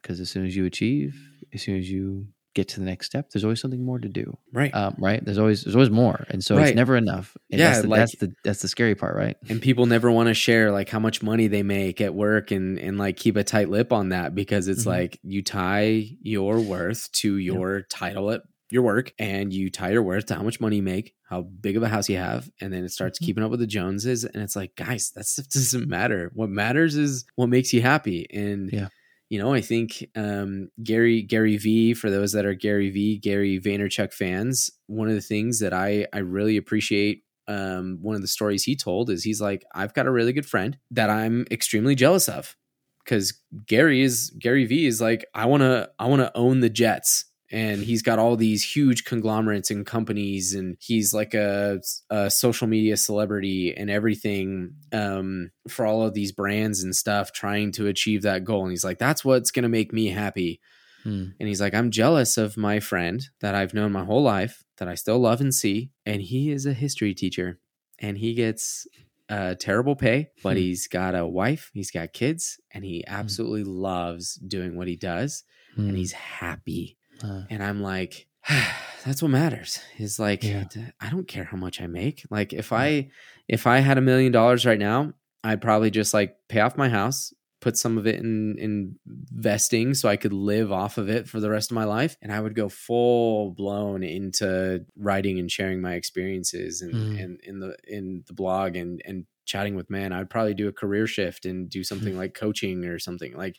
Because 0.01 0.21
as 0.21 0.31
soon 0.31 0.47
as 0.47 0.55
you 0.57 0.65
achieve, 0.65 1.15
as 1.53 1.61
soon 1.63 1.77
as 1.77 1.91
you 1.91 2.29
get 2.59 2.69
to 2.69 2.81
the 2.81 2.87
next 2.87 3.07
step, 3.07 3.31
there's 3.31 3.45
always 3.45 3.61
something 3.61 3.85
more 3.85 3.99
to 3.99 4.09
do. 4.09 4.37
right. 4.53 4.75
Um, 4.75 4.95
right? 4.99 5.25
There's 5.25 5.39
always 5.39 5.63
there's 5.65 5.75
always 5.77 5.91
more, 5.91 6.27
and 6.31 6.43
so 6.43 6.57
Right. 6.57 6.69
it's 6.69 6.77
never 6.77 6.97
enough. 6.97 7.37
And 7.51 7.59
Yeah, 7.61 7.69
that's 7.71 7.83
the, 7.83 7.89
like- 7.89 7.99
that's 8.01 8.17
the 8.17 8.33
that's 8.45 8.63
the 8.63 8.69
scary 8.69 8.95
part, 8.95 9.17
right? 9.17 9.37
and 9.49 9.63
people 9.63 9.87
never 9.87 10.11
want 10.11 10.29
to 10.29 10.35
share 10.35 10.71
like 10.73 10.89
how 10.89 10.99
much 10.99 11.23
money 11.23 11.47
they 11.47 11.63
make 11.63 12.01
at 12.01 12.15
work 12.15 12.51
and 12.51 12.79
and 12.79 12.99
like 12.99 13.17
keep 13.17 13.37
a 13.37 13.45
tight 13.45 13.69
lip 13.71 13.93
on 13.93 14.11
that 14.11 14.35
because 14.35 14.69
it's 14.69 14.83
Mhm. 14.85 14.87
like 14.97 15.19
you 15.23 15.43
tie 15.43 16.05
your 16.23 16.61
worth 16.61 17.11
to 17.13 17.37
your 17.37 17.83
title 17.89 18.31
at 18.31 18.43
your 18.71 18.83
work 18.83 19.13
and 19.19 19.53
you 19.53 19.71
tie 19.71 19.93
your 19.93 20.03
worth 20.03 20.27
to 20.27 20.35
how 20.35 20.43
much 20.43 20.61
money 20.61 20.77
you 20.77 20.83
make 20.83 21.15
how 21.23 21.41
big 21.43 21.77
of 21.77 21.83
a 21.83 21.89
house 21.89 22.09
you 22.11 22.17
have 22.19 22.51
and 22.61 22.71
then 22.73 22.85
it 22.85 22.91
starts 22.91 23.19
Mhm. 23.19 23.25
keeping 23.27 23.43
up 23.45 23.51
with 23.51 23.61
the 23.61 23.67
joneses 23.67 24.25
and 24.25 24.43
it's 24.43 24.55
like 24.57 24.77
guys 24.77 25.11
that 25.15 25.25
stuff 25.25 25.49
doesn't 25.57 25.89
matter 25.89 26.31
what 26.35 26.51
matters 26.51 26.95
is 26.97 27.25
what 27.37 27.49
makes 27.49 27.73
you 27.73 27.81
happy 27.81 28.27
and 28.31 28.71
Yeah. 28.71 28.89
You 29.29 29.39
know 29.39 29.53
i 29.53 29.61
think 29.61 30.09
um 30.17 30.69
gary 30.83 31.23
gary 31.23 31.57
v 31.57 31.95
for 31.95 32.11
those 32.11 32.33
that 32.33 32.47
are 32.47 32.55
gary 32.55 32.91
v 32.91 33.19
gary 33.19 33.61
vaynerchuk 33.61 34.13
fans 34.13 34.71
one 34.87 35.09
of 35.09 35.15
the 35.15 35.21
things 35.21 35.61
that 35.61 35.73
i 35.73 36.07
i 36.13 36.19
really 36.19 36.57
appreciate 36.57 37.23
um, 37.49 37.99
one 38.03 38.15
of 38.15 38.21
the 38.21 38.29
stories 38.29 38.63
he 38.63 38.77
told 38.77 39.11
is 39.11 39.25
he's 39.25 39.41
like, 39.41 39.65
I've 39.75 39.95
got 39.95 40.07
a 40.07 40.11
really 40.11 40.33
good 40.33 40.47
friend 40.47 40.79
that 40.91 41.11
I'm 41.11 41.47
extremely 41.51 41.95
jealous 41.95 42.29
of. 42.29 42.55
Because 43.03 43.33
Gary 43.67 44.03
is 44.03 44.31
Gary 44.39 44.67
V 44.67 44.85
is 44.85 45.01
like, 45.01 45.25
I 45.35 45.47
want 45.47 45.63
to, 45.63 45.89
I 45.99 46.07
want 46.07 46.21
to 46.21 46.37
own 46.37 46.61
the 46.61 46.69
Jets 46.69 47.25
and 47.51 47.83
he's 47.83 48.03
got 48.03 48.19
all 48.19 48.37
these 48.37 48.63
huge 48.63 49.05
conglomerates 49.05 49.71
and 49.71 49.87
companies 49.87 50.55
and 50.55 50.77
he's 50.81 51.15
like 51.15 51.33
a, 51.35 51.81
a 52.11 52.31
social 52.31 52.67
media 52.67 52.97
celebrity 52.97 53.75
and 53.75 53.89
everything 53.91 54.75
um, 54.93 55.51
for 55.69 55.87
all 55.87 56.03
of 56.03 56.13
these 56.15 56.33
brands 56.33 56.83
and 56.83 56.95
stuff 56.95 57.33
trying 57.33 57.73
to 57.73 57.87
achieve 57.87 58.23
that 58.23 58.45
goal 58.45 58.63
and 58.63 58.71
he's 58.73 58.85
like 58.85 58.99
that's 58.99 59.25
what's 59.25 59.51
going 59.51 59.63
to 59.63 59.69
make 59.69 59.93
me 59.93 60.09
happy 60.09 60.61
Hmm. 61.05 61.27
and 61.39 61.49
he's 61.49 61.61
like 61.61 61.75
i'm 61.75 61.93
jealous 61.93 62.37
of 62.37 62.57
my 62.57 62.81
friend 62.81 63.25
that 63.41 63.55
i've 63.55 63.73
known 63.73 63.93
my 63.93 64.05
whole 64.05 64.23
life 64.25 64.65
that 64.79 64.89
i 64.89 64.97
still 64.97 65.21
love 65.21 65.41
and 65.41 65.55
see 65.55 65.93
and 66.05 66.21
he 66.21 66.51
is 66.51 66.67
a 66.67 66.73
history 66.73 67.15
teacher 67.15 67.61
and 68.01 68.19
he 68.19 68.35
gets 68.35 68.89
uh, 69.31 69.55
terrible 69.55 69.95
pay 69.95 70.31
but 70.43 70.55
Hmm. 70.57 70.63
he's 70.65 70.89
got 70.89 71.15
a 71.15 71.25
wife 71.25 71.71
he's 71.73 71.93
got 71.93 72.13
kids 72.13 72.59
and 72.73 72.85
he 72.85 73.05
absolutely 73.07 73.63
loves 73.63 74.35
doing 74.35 74.77
what 74.77 74.89
he 74.89 74.97
does 74.97 75.45
Hmm. 75.77 75.89
and 75.89 75.97
he's 75.97 76.13
happy 76.13 76.98
Uh, 77.23 77.43
and 77.51 77.63
I'm 77.63 77.81
like, 77.83 78.27
that's 79.05 79.23
what 79.23 79.31
matters. 79.31 79.81
Is 79.99 80.19
like, 80.19 80.43
Yeah. 80.45 80.65
I 81.01 81.11
don't 81.11 81.29
care 81.29 81.45
how 81.45 81.57
much 81.57 81.81
I 81.81 81.87
make. 81.87 82.25
Like, 82.31 82.53
if 82.53 82.73
I 82.73 83.11
if 83.49 83.67
I 83.67 83.79
had 83.79 83.99
a 83.99 84.03
million 84.03 84.33
dollars 84.33 84.67
right 84.67 84.79
now, 84.79 85.13
I'd 85.45 85.61
probably 85.63 85.91
just 85.91 86.13
like 86.15 86.37
pay 86.49 86.61
off 86.61 86.77
my 86.77 86.89
house, 86.89 87.33
put 87.61 87.77
some 87.77 87.97
of 87.99 88.07
it 88.07 88.17
in 88.17 88.57
investing 88.59 89.95
so 89.95 90.09
I 90.09 90.17
could 90.17 90.33
live 90.33 90.71
off 90.73 90.99
of 90.99 91.09
it 91.09 91.29
for 91.29 91.41
the 91.41 91.51
rest 91.51 91.71
of 91.71 91.75
my 91.75 91.85
life, 91.85 92.17
and 92.23 92.33
I 92.33 92.41
would 92.41 92.55
go 92.55 92.69
full 92.69 93.53
blown 93.53 94.03
into 94.03 94.85
writing 94.97 95.39
and 95.39 95.51
sharing 95.51 95.81
my 95.81 95.95
experiences 95.95 96.83
and 96.83 96.95
Mm. 96.95 97.23
and 97.25 97.41
in 97.43 97.61
the 97.61 97.77
in 97.87 98.25
the 98.27 98.33
blog 98.35 98.77
and 98.77 99.01
and 99.05 99.27
chatting 99.45 99.75
with 99.77 99.89
men. 99.91 100.13
I'd 100.13 100.29
probably 100.31 100.55
do 100.55 100.69
a 100.69 100.73
career 100.73 101.07
shift 101.07 101.47
and 101.47 101.71
do 101.71 101.83
something 101.83 102.17
like 102.19 102.35
coaching 102.35 102.85
or 102.85 102.99
something 102.99 103.35
like 103.35 103.57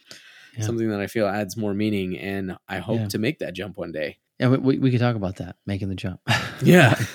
Yeah. 0.58 0.66
something 0.66 0.90
that 0.90 1.00
I 1.00 1.08
feel 1.08 1.28
adds 1.28 1.56
more 1.58 1.74
meaning. 1.74 2.18
And 2.18 2.58
I 2.68 2.80
hope 2.80 3.00
Yeah. 3.00 3.08
to 3.08 3.18
make 3.20 3.40
that 3.40 3.54
jump 3.54 3.78
one 3.78 3.92
day. 3.92 4.18
yeah, 4.40 4.50
we, 4.50 4.78
we, 4.78 4.92
could 4.92 5.00
talk 5.00 5.16
about 5.16 5.38
that, 5.38 5.58
making 5.66 5.90
the 5.90 5.96
jump. 5.96 6.20
Yeah. 6.62 6.98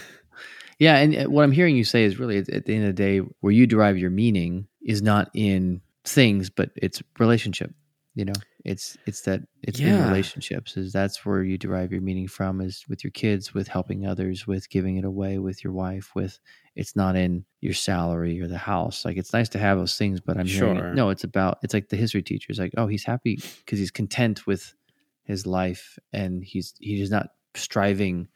Yeah, 0.79 0.97
and 0.97 1.17
uh, 1.17 1.31
what 1.31 1.45
I'm 1.45 1.53
hearing 1.53 1.77
you 1.77 1.85
say 1.85 2.03
is 2.03 2.19
really 2.19 2.39
at 2.39 2.47
the 2.47 2.75
end 2.75 2.83
of 2.85 2.97
the 2.97 3.03
day, 3.03 3.19
where 3.41 3.53
you 3.53 3.65
derive 3.67 3.97
your 3.97 4.11
meaning 4.11 4.67
is 4.83 5.03
not 5.03 5.31
in 5.33 5.81
things, 6.05 6.51
but 6.51 6.71
it's 6.75 7.01
relationship. 7.21 7.73
You 8.17 8.25
know, 8.25 8.33
it's 8.65 8.97
it's 9.07 9.21
that 9.23 9.43
it's 9.63 9.79
in 9.79 9.87
relationships. 10.09 10.77
Is 10.77 10.93
that's 10.93 11.25
where 11.27 11.43
you 11.43 11.59
derive 11.59 11.93
your 11.93 12.01
meaning 12.01 12.27
from? 12.29 12.61
Is 12.61 12.85
with 12.89 13.05
your 13.05 13.11
kids, 13.11 13.53
with 13.53 13.69
helping 13.69 14.07
others, 14.07 14.47
with 14.47 14.71
giving 14.71 14.97
it 14.97 15.05
away, 15.05 15.39
with 15.39 15.63
your 15.63 15.73
wife. 15.73 16.15
With 16.15 16.39
it's 16.75 16.97
not 16.97 17.15
in 17.15 17.45
your 17.61 17.75
salary 17.75 18.41
or 18.41 18.49
the 18.49 18.59
house. 18.59 19.05
Like 19.05 19.17
it's 19.19 19.33
nice 19.33 19.49
to 19.51 19.59
have 19.59 19.79
those 19.79 19.97
things, 19.99 20.21
but 20.21 20.39
I'm 20.39 20.47
Sure. 20.47 20.75
it, 20.93 20.95
no. 20.95 21.11
It's 21.11 21.25
about 21.25 21.59
it's 21.63 21.75
like 21.75 21.89
the 21.91 21.97
history 21.97 22.23
teacher 22.23 22.51
is 22.51 22.59
like, 22.59 22.73
oh, 22.77 22.87
he's 22.87 23.05
happy 23.05 23.39
because 23.65 23.79
he's 23.79 23.91
content 23.91 24.47
with 24.47 24.75
his 25.25 25.47
life, 25.47 25.99
and 26.13 26.43
he's 26.43 26.75
he's 26.81 27.11
not 27.11 27.29
striving 27.55 28.29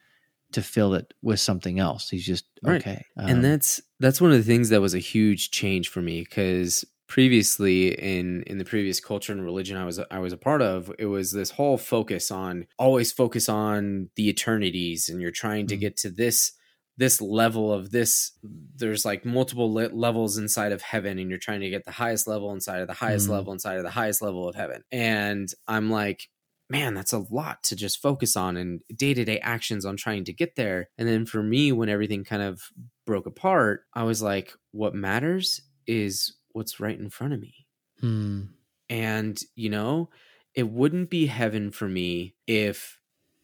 to 0.52 0.62
fill 0.62 0.94
it 0.94 1.12
with 1.22 1.40
something 1.40 1.78
else. 1.78 2.08
He's 2.10 2.24
just 2.24 2.44
Right. 2.62 2.80
okay. 2.80 3.04
and 3.16 3.30
Um, 3.38 3.42
that's 3.42 3.80
that's 4.00 4.20
one 4.20 4.30
of 4.32 4.36
the 4.38 4.42
things 4.50 4.68
that 4.70 4.80
was 4.80 4.94
a 4.94 4.98
huge 4.98 5.50
change 5.50 5.88
for 5.88 6.00
me 6.02 6.20
because 6.22 6.84
previously 7.08 7.88
in 7.94 8.42
in 8.44 8.58
the 8.58 8.64
previous 8.64 9.00
culture 9.00 9.32
and 9.32 9.42
religion 9.44 9.76
I 9.76 9.84
was 9.84 9.98
I 10.10 10.18
was 10.18 10.32
a 10.32 10.36
part 10.36 10.62
of 10.62 10.92
it 10.98 11.06
was 11.06 11.32
this 11.32 11.50
whole 11.50 11.78
focus 11.78 12.30
on 12.30 12.66
always 12.78 13.12
focus 13.12 13.48
on 13.48 14.10
the 14.16 14.28
eternities 14.28 15.08
and 15.08 15.20
you're 15.20 15.30
trying 15.30 15.66
to 15.68 15.76
Mhm. 15.76 15.80
get 15.80 15.96
to 15.98 16.10
this 16.10 16.52
this 16.98 17.20
level 17.20 17.72
of 17.72 17.90
this 17.92 18.32
there's 18.42 19.04
like 19.04 19.24
multiple 19.24 19.72
le- 19.72 19.88
levels 19.88 20.36
inside 20.36 20.72
of 20.72 20.82
heaven 20.82 21.18
and 21.18 21.30
you're 21.30 21.38
trying 21.38 21.60
to 21.60 21.70
get 21.70 21.84
the 21.84 21.90
highest 21.92 22.26
level 22.26 22.52
inside 22.52 22.80
of 22.80 22.88
the 22.88 22.94
highest 22.94 23.28
Mhm. 23.28 23.30
level 23.30 23.52
inside 23.52 23.76
of 23.78 23.84
the 23.84 23.90
highest 23.90 24.20
level 24.20 24.48
of 24.48 24.54
heaven 24.54 24.82
and 24.92 25.54
i'm 25.68 25.90
like 25.90 26.28
man 26.70 26.92
that's 26.94 27.12
a 27.14 27.18
lot 27.30 27.62
to 27.62 27.74
just 27.76 28.02
focus 28.02 28.36
on 28.36 28.56
and 28.56 28.82
day-to-day 28.94 29.38
actions 29.40 29.84
on 29.86 29.96
trying 29.96 30.24
to 30.24 30.32
get 30.32 30.56
there 30.56 30.90
and 30.98 31.08
then 31.08 31.24
for 31.24 31.42
me 31.42 31.72
when 31.72 31.88
everything 31.88 32.24
kind 32.24 32.42
of 32.42 32.60
broke 33.06 33.26
apart 33.26 33.84
i 33.94 34.02
was 34.02 34.20
like 34.22 34.52
what 34.72 34.94
matters 34.94 35.60
is 35.86 36.34
what's 36.58 36.80
right 36.80 37.00
in 37.00 37.10
front 37.10 37.34
of 37.34 37.40
me 37.40 37.68
hmm, 38.00 38.58
and, 38.88 39.38
you 39.54 39.68
know, 39.70 40.10
it 40.54 40.68
wouldn't 40.70 41.10
be 41.10 41.26
heaven 41.26 41.70
for 41.70 41.88
me 41.88 42.36
if 42.46 42.98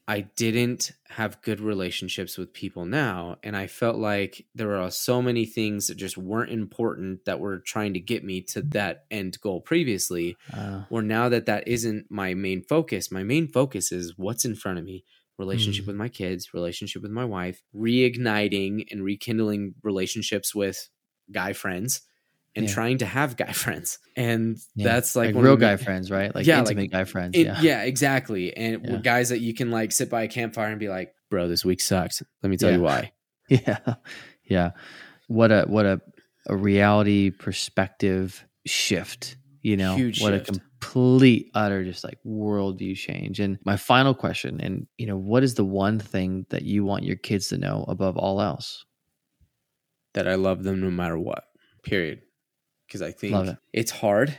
I 0.06 0.22
didn't 0.22 0.92
have 1.08 1.40
good 1.42 1.60
relationships 1.60 2.36
with 2.36 2.52
people 2.52 2.84
now. 2.84 3.38
And 3.42 3.56
I 3.56 3.66
felt 3.66 3.96
like 3.96 4.46
there 4.54 4.68
were 4.68 4.90
so 4.90 5.22
many 5.22 5.46
things 5.46 5.86
that 5.86 5.96
just 5.96 6.18
weren't 6.18 6.50
important 6.52 7.24
that 7.24 7.40
were 7.40 7.58
trying 7.60 7.94
to 7.94 8.00
get 8.00 8.24
me 8.24 8.42
to 8.42 8.62
that 8.72 9.06
end 9.10 9.40
goal 9.40 9.60
previously. 9.60 10.38
uh, 10.52 10.84
Or 10.88 11.02
now 11.02 11.28
that 11.30 11.46
that 11.46 11.66
isn't 11.66 12.10
my 12.10 12.34
main 12.34 12.62
focus, 12.62 13.10
my 13.10 13.22
main 13.22 13.48
focus 13.48 13.90
is 13.92 14.16
what's 14.18 14.44
in 14.44 14.54
front 14.54 14.78
of 14.78 14.84
me 14.84 15.04
relationship 15.36 15.84
Mm. 15.84 15.88
with 15.88 15.96
my 15.96 16.08
kids, 16.08 16.54
relationship 16.54 17.02
with 17.02 17.10
my 17.10 17.24
wife, 17.24 17.60
reigniting 17.74 18.86
and 18.92 19.02
rekindling 19.02 19.74
relationships 19.82 20.54
with 20.54 20.90
guy 21.32 21.52
friends. 21.52 22.02
And 22.56 22.66
Yeah. 22.68 22.72
trying 22.74 22.98
to 22.98 23.06
have 23.06 23.36
guy 23.36 23.52
friends, 23.64 23.98
and 24.16 24.56
yeah. 24.76 24.84
that's 24.84 25.16
like, 25.16 25.34
like, 25.34 25.42
real 25.44 25.56
the- 25.56 25.60
guy 25.60 25.76
friends, 25.76 26.10
right? 26.10 26.32
Like 26.34 26.46
Yeah, 26.46 26.58
like, 26.60 26.70
intimate 26.70 26.90
guy 26.92 27.04
friends. 27.04 27.36
it- 27.36 27.46
yeah. 27.46 27.60
yeah, 27.60 27.82
exactly. 27.82 28.56
And 28.56 28.80
Yeah. 28.84 28.96
guys 28.98 29.30
that 29.30 29.40
you 29.40 29.54
can 29.54 29.70
like 29.72 29.90
sit 29.92 30.08
by 30.08 30.22
a 30.22 30.28
campfire 30.28 30.70
and 30.70 30.78
be 30.78 30.88
like, 30.88 31.12
"Bro, 31.30 31.48
this 31.48 31.64
week 31.64 31.80
sucked. 31.80 32.22
Let 32.42 32.50
me 32.50 32.56
tell 32.56 32.70
you 32.72 32.80
why." 32.80 33.12
yeah 33.48 33.94
yeah 34.44 34.70
what 35.26 35.50
a 35.52 35.64
what 35.66 35.84
a, 35.84 36.00
a 36.46 36.56
reality 36.56 37.30
perspective 37.30 38.44
shift 38.66 39.36
you 39.62 39.76
know 39.76 39.96
Huge 39.96 40.22
what 40.22 40.32
shift. 40.32 40.48
a 40.48 40.52
complete 40.52 41.50
utter 41.54 41.84
just 41.84 42.04
like 42.04 42.18
worldview 42.26 42.94
change 42.96 43.40
and 43.40 43.58
my 43.64 43.76
final 43.76 44.14
question 44.14 44.60
and 44.62 44.86
you 44.96 45.06
know 45.06 45.16
what 45.18 45.42
is 45.42 45.54
the 45.54 45.64
one 45.64 45.98
thing 45.98 46.46
that 46.50 46.62
you 46.62 46.84
want 46.84 47.04
your 47.04 47.16
kids 47.16 47.48
to 47.48 47.58
know 47.58 47.84
above 47.88 48.16
all 48.16 48.40
else 48.40 48.84
That 50.14 50.26
I 50.28 50.36
love 50.36 50.62
them 50.62 50.80
no 50.80 50.90
matter 50.90 51.18
what. 51.18 51.44
Period. 51.82 52.22
Because 52.94 53.02
I 53.02 53.10
think 53.10 53.48
it. 53.48 53.58
it's 53.72 53.90
hard. 53.90 54.36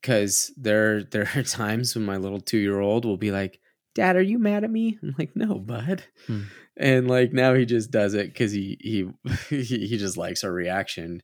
Because 0.00 0.52
there 0.56 1.02
there 1.10 1.28
are 1.34 1.42
times 1.42 1.94
when 1.94 2.04
my 2.04 2.16
little 2.16 2.40
two 2.40 2.58
year 2.58 2.78
old 2.78 3.04
will 3.04 3.16
be 3.16 3.32
like, 3.32 3.58
"Dad, 3.94 4.16
are 4.16 4.22
you 4.22 4.38
mad 4.38 4.62
at 4.62 4.70
me?" 4.70 4.98
I'm 5.02 5.14
like, 5.18 5.34
"No, 5.34 5.58
bud." 5.58 6.04
Hmm. 6.26 6.42
And 6.76 7.08
like 7.08 7.32
now 7.32 7.54
he 7.54 7.66
just 7.66 7.90
does 7.90 8.14
it 8.14 8.28
because 8.28 8.52
he 8.52 8.78
he 9.48 9.64
he 9.64 9.98
just 9.98 10.16
likes 10.16 10.44
our 10.44 10.52
reaction. 10.52 11.22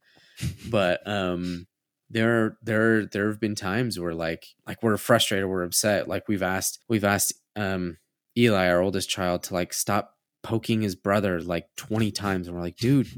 But 0.69 1.07
um 1.07 1.69
there 2.11 2.57
there 2.63 3.07
there 3.07 3.29
have 3.29 3.41
been 3.41 3.55
times 3.55 3.99
where 3.99 4.15
like 4.15 4.47
like 4.67 4.83
we're 4.83 4.97
frustrated 4.97 5.49
we're 5.49 5.63
upset 5.63 6.09
like 6.09 6.29
we've 6.29 6.43
asked 6.43 6.79
we've 6.89 7.05
asked 7.05 7.33
um 7.57 7.97
eli 8.37 8.69
our 8.69 8.81
oldest 8.81 9.09
child 9.09 9.43
to 9.43 9.55
like 9.55 9.73
stop 9.73 10.15
poking 10.43 10.83
his 10.83 10.95
brother 10.95 11.41
like 11.41 11.67
20 11.77 12.11
times 12.13 12.47
and 12.47 12.55
we're 12.55 12.63
like 12.63 12.77
dude 12.77 13.09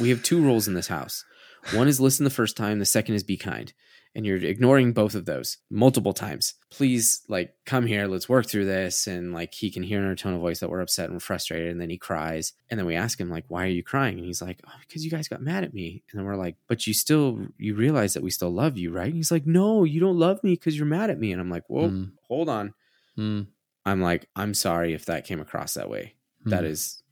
we 0.00 0.08
have 0.08 0.22
two 0.22 0.40
rules 0.40 0.66
in 0.66 0.74
this 0.74 0.88
house 0.88 1.24
one 1.72 1.88
is 1.88 2.00
listen 2.00 2.24
the 2.24 2.30
first 2.30 2.56
time 2.56 2.78
the 2.78 2.84
second 2.86 3.14
is 3.14 3.22
be 3.22 3.36
kind. 3.36 3.72
And 4.14 4.26
you're 4.26 4.36
ignoring 4.36 4.92
both 4.92 5.14
of 5.14 5.24
those 5.24 5.56
multiple 5.70 6.12
times. 6.12 6.52
Please 6.70 7.22
like 7.28 7.54
come 7.64 7.86
here 7.86 8.06
let's 8.06 8.28
work 8.28 8.46
through 8.46 8.66
this. 8.66 9.06
And 9.06 9.32
like 9.32 9.54
he 9.54 9.70
can 9.70 9.82
hear 9.82 10.00
in 10.00 10.06
our 10.06 10.14
tone 10.14 10.34
of 10.34 10.40
voice 10.40 10.60
that 10.60 10.68
we're 10.68 10.82
upset 10.82 11.06
and 11.06 11.14
we're 11.14 11.20
frustrated. 11.20 11.70
And 11.70 11.80
then 11.80 11.88
he 11.88 11.96
cries. 11.96 12.52
And 12.68 12.78
then 12.78 12.84
we 12.86 12.94
ask 12.94 13.18
him 13.18 13.30
like 13.30 13.44
why 13.48 13.64
are 13.64 13.68
you 13.68 13.82
crying? 13.82 14.18
And 14.18 14.26
he's 14.26 14.42
like 14.42 14.60
oh, 14.66 14.72
because 14.86 15.02
you 15.02 15.10
guys 15.10 15.28
got 15.28 15.40
mad 15.40 15.64
at 15.64 15.72
me. 15.72 16.02
And 16.10 16.18
then 16.18 16.26
we're 16.26 16.36
like 16.36 16.56
but 16.68 16.86
you 16.86 16.92
still 16.92 17.46
you 17.56 17.74
realize 17.74 18.12
that 18.12 18.22
we 18.22 18.28
still 18.30 18.50
love 18.50 18.76
you 18.76 18.90
right? 18.92 19.06
And 19.06 19.16
he's 19.16 19.30
like 19.32 19.46
no 19.46 19.84
you 19.84 19.98
don't 19.98 20.18
love 20.18 20.44
me 20.44 20.50
because 20.56 20.76
you're 20.76 20.84
mad 20.84 21.08
at 21.08 21.18
me. 21.18 21.32
And 21.32 21.40
i'm 21.40 21.48
like 21.50 21.64
well 21.68 21.88
Mm. 21.88 22.12
hold 22.28 22.50
on. 22.50 22.74
Mm, 23.16 23.46
i'm 23.86 24.02
like 24.02 24.28
i'm 24.36 24.52
sorry 24.52 24.92
if 24.92 25.06
that 25.06 25.24
came 25.26 25.40
across 25.40 25.72
that 25.74 25.88
way. 25.88 26.16
That 26.44 26.64
mm, 26.64 26.68
is 26.68 27.02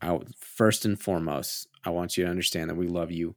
I, 0.00 0.18
first 0.38 0.84
and 0.86 0.98
foremost 0.98 1.66
i 1.84 1.90
want 1.90 2.16
you 2.16 2.24
to 2.24 2.30
understand 2.30 2.70
that 2.70 2.76
we 2.76 2.88
love 2.88 3.10
you 3.10 3.34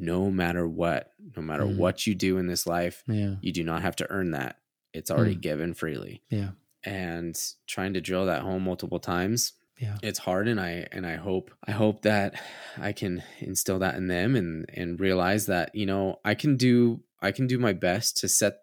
no 0.00 0.30
matter 0.30 0.66
what 0.66 1.12
no 1.36 1.42
matter 1.42 1.64
Mhm. 1.64 1.76
what 1.76 2.06
you 2.06 2.14
do 2.14 2.38
in 2.38 2.46
this 2.46 2.66
life 2.66 3.04
yeah. 3.06 3.36
you 3.42 3.52
do 3.52 3.62
not 3.62 3.82
have 3.82 3.94
to 3.96 4.10
earn 4.10 4.30
that. 4.32 4.56
It's 4.92 5.10
already 5.10 5.36
Mm. 5.36 5.40
given 5.42 5.74
freely. 5.74 6.22
Yeah. 6.30 6.50
And 6.82 7.38
trying 7.66 7.92
to 7.94 8.00
drill 8.00 8.26
that 8.26 8.42
home 8.42 8.62
multiple 8.64 8.98
times 8.98 9.52
yeah. 9.78 9.98
it's 10.02 10.18
hard 10.18 10.48
and 10.48 10.58
i 10.60 10.86
and 10.92 11.06
i 11.06 11.16
hope 11.16 11.50
i 11.66 11.70
hope 11.72 12.02
that 12.02 12.40
i 12.78 12.92
can 12.92 13.22
instill 13.40 13.78
that 13.80 13.94
in 13.96 14.08
them 14.08 14.34
and 14.36 14.66
and 14.74 14.98
realize 15.00 15.46
that 15.46 15.74
you 15.74 15.86
know 15.86 16.18
i 16.24 16.34
can 16.34 16.56
do 16.56 17.02
i 17.20 17.30
can 17.32 17.46
do 17.46 17.58
my 17.58 17.72
best 17.72 18.16
to 18.18 18.28
set 18.28 18.58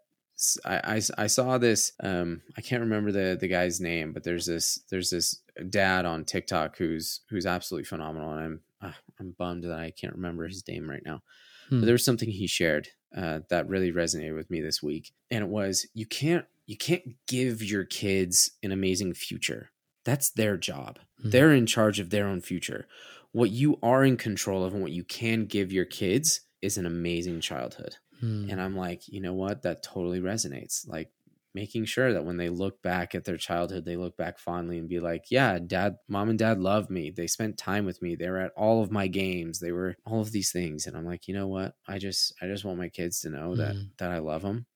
I, 0.66 0.98
I, 0.98 1.02
I 1.24 1.28
saw 1.28 1.58
this 1.58 1.94
um 2.04 2.42
i 2.56 2.62
can't 2.62 2.82
remember 2.82 3.12
the 3.12 3.36
the 3.40 3.48
guy's 3.48 3.80
name 3.82 4.14
but 4.14 4.24
there's 4.24 4.46
this 4.46 4.80
there's 4.92 5.10
this 5.10 5.42
dad 5.70 6.06
on 6.06 6.24
tiktok 6.26 6.78
who's 6.78 7.22
who's 7.30 7.46
absolutely 7.48 7.86
phenomenal 7.86 8.32
and 8.34 8.40
i'm 8.44 8.60
uh, 8.82 8.92
i'm 9.20 9.32
bummed 9.38 9.64
that 9.64 9.72
i 9.80 9.92
can't 9.92 10.14
remember 10.16 10.48
his 10.48 10.68
name 10.68 10.90
right 10.90 11.04
now. 11.06 11.22
Hmm. 11.70 11.80
but 11.80 11.86
there 11.86 11.94
was 11.94 12.06
something 12.06 12.30
he 12.30 12.48
shared 12.48 12.88
uh, 13.16 13.40
that 13.50 13.68
really 13.70 13.92
resonated 13.92 14.36
with 14.36 14.50
me 14.50 14.62
this 14.62 14.82
week 14.84 15.12
and 15.32 15.44
it 15.44 15.50
was 15.50 15.86
you 15.94 16.06
can't 16.06 16.46
you 16.66 16.76
can't 16.78 17.16
give 17.28 17.64
your 17.64 17.86
kids 17.86 18.52
an 18.62 18.74
amazing 18.74 19.14
future. 19.14 19.70
That's 20.04 20.30
their 20.30 20.58
job. 20.58 21.00
Mhm. 21.24 21.32
they're 21.32 21.54
in 21.54 21.66
charge 21.66 22.00
of 22.00 22.10
their 22.10 22.28
own 22.28 22.42
future. 22.42 22.88
What 23.32 23.52
you 23.52 23.80
are 23.82 24.04
in 24.04 24.18
control 24.18 24.64
of 24.66 24.74
and 24.74 24.82
what 24.82 24.92
you 24.92 25.04
can 25.06 25.46
give 25.46 25.72
your 25.72 25.86
kids 25.86 26.42
is 26.62 26.78
an 26.78 26.86
amazing 26.86 27.40
childhood. 27.42 27.96
Mm, 28.24 28.52
and 28.52 28.62
i'm 28.62 28.76
like 28.76 29.08
you 29.08 29.22
know 29.22 29.34
what? 29.34 29.62
That 29.64 29.84
totally 29.84 30.20
resonates. 30.20 30.88
Like 30.88 31.10
making 31.58 31.86
sure 31.86 32.14
that 32.14 32.24
when 32.24 32.38
they 32.38 32.50
look 32.50 32.82
back 32.84 33.16
at 33.16 33.24
their 33.26 33.38
childhood, 33.38 33.84
they 33.84 33.96
look 33.98 34.16
back 34.16 34.38
fondly 34.38 34.78
and 34.78 34.88
be 34.88 35.00
like, 35.00 35.26
yeah, 35.32 35.58
dad, 35.58 35.96
mom 36.08 36.30
and 36.30 36.38
dad 36.38 36.60
loved 36.60 36.90
me. 36.92 37.10
They 37.10 37.26
spent 37.28 37.58
time 37.58 37.84
with 37.86 38.00
me. 38.02 38.16
They 38.16 38.30
were 38.30 38.38
at 38.48 38.52
all 38.56 38.84
of 38.84 38.92
my 38.92 39.08
games. 39.08 39.60
They 39.60 39.72
were 39.72 39.96
all 40.06 40.22
of 40.22 40.32
these 40.32 40.52
things. 40.52 40.86
And 40.86 40.96
I'm 40.96 41.06
like, 41.06 41.28
you 41.28 41.34
know 41.34 41.48
what? 41.48 41.74
I 41.88 41.98
just, 41.98 42.34
I 42.42 42.46
just 42.46 42.64
want 42.64 42.78
my 42.78 42.90
kids 42.90 43.22
to 43.22 43.30
know 43.30 43.56
that, 43.56 43.76
Mhm. 43.76 43.98
that 43.98 44.12
I 44.12 44.20
love 44.20 44.44
them 44.44 44.68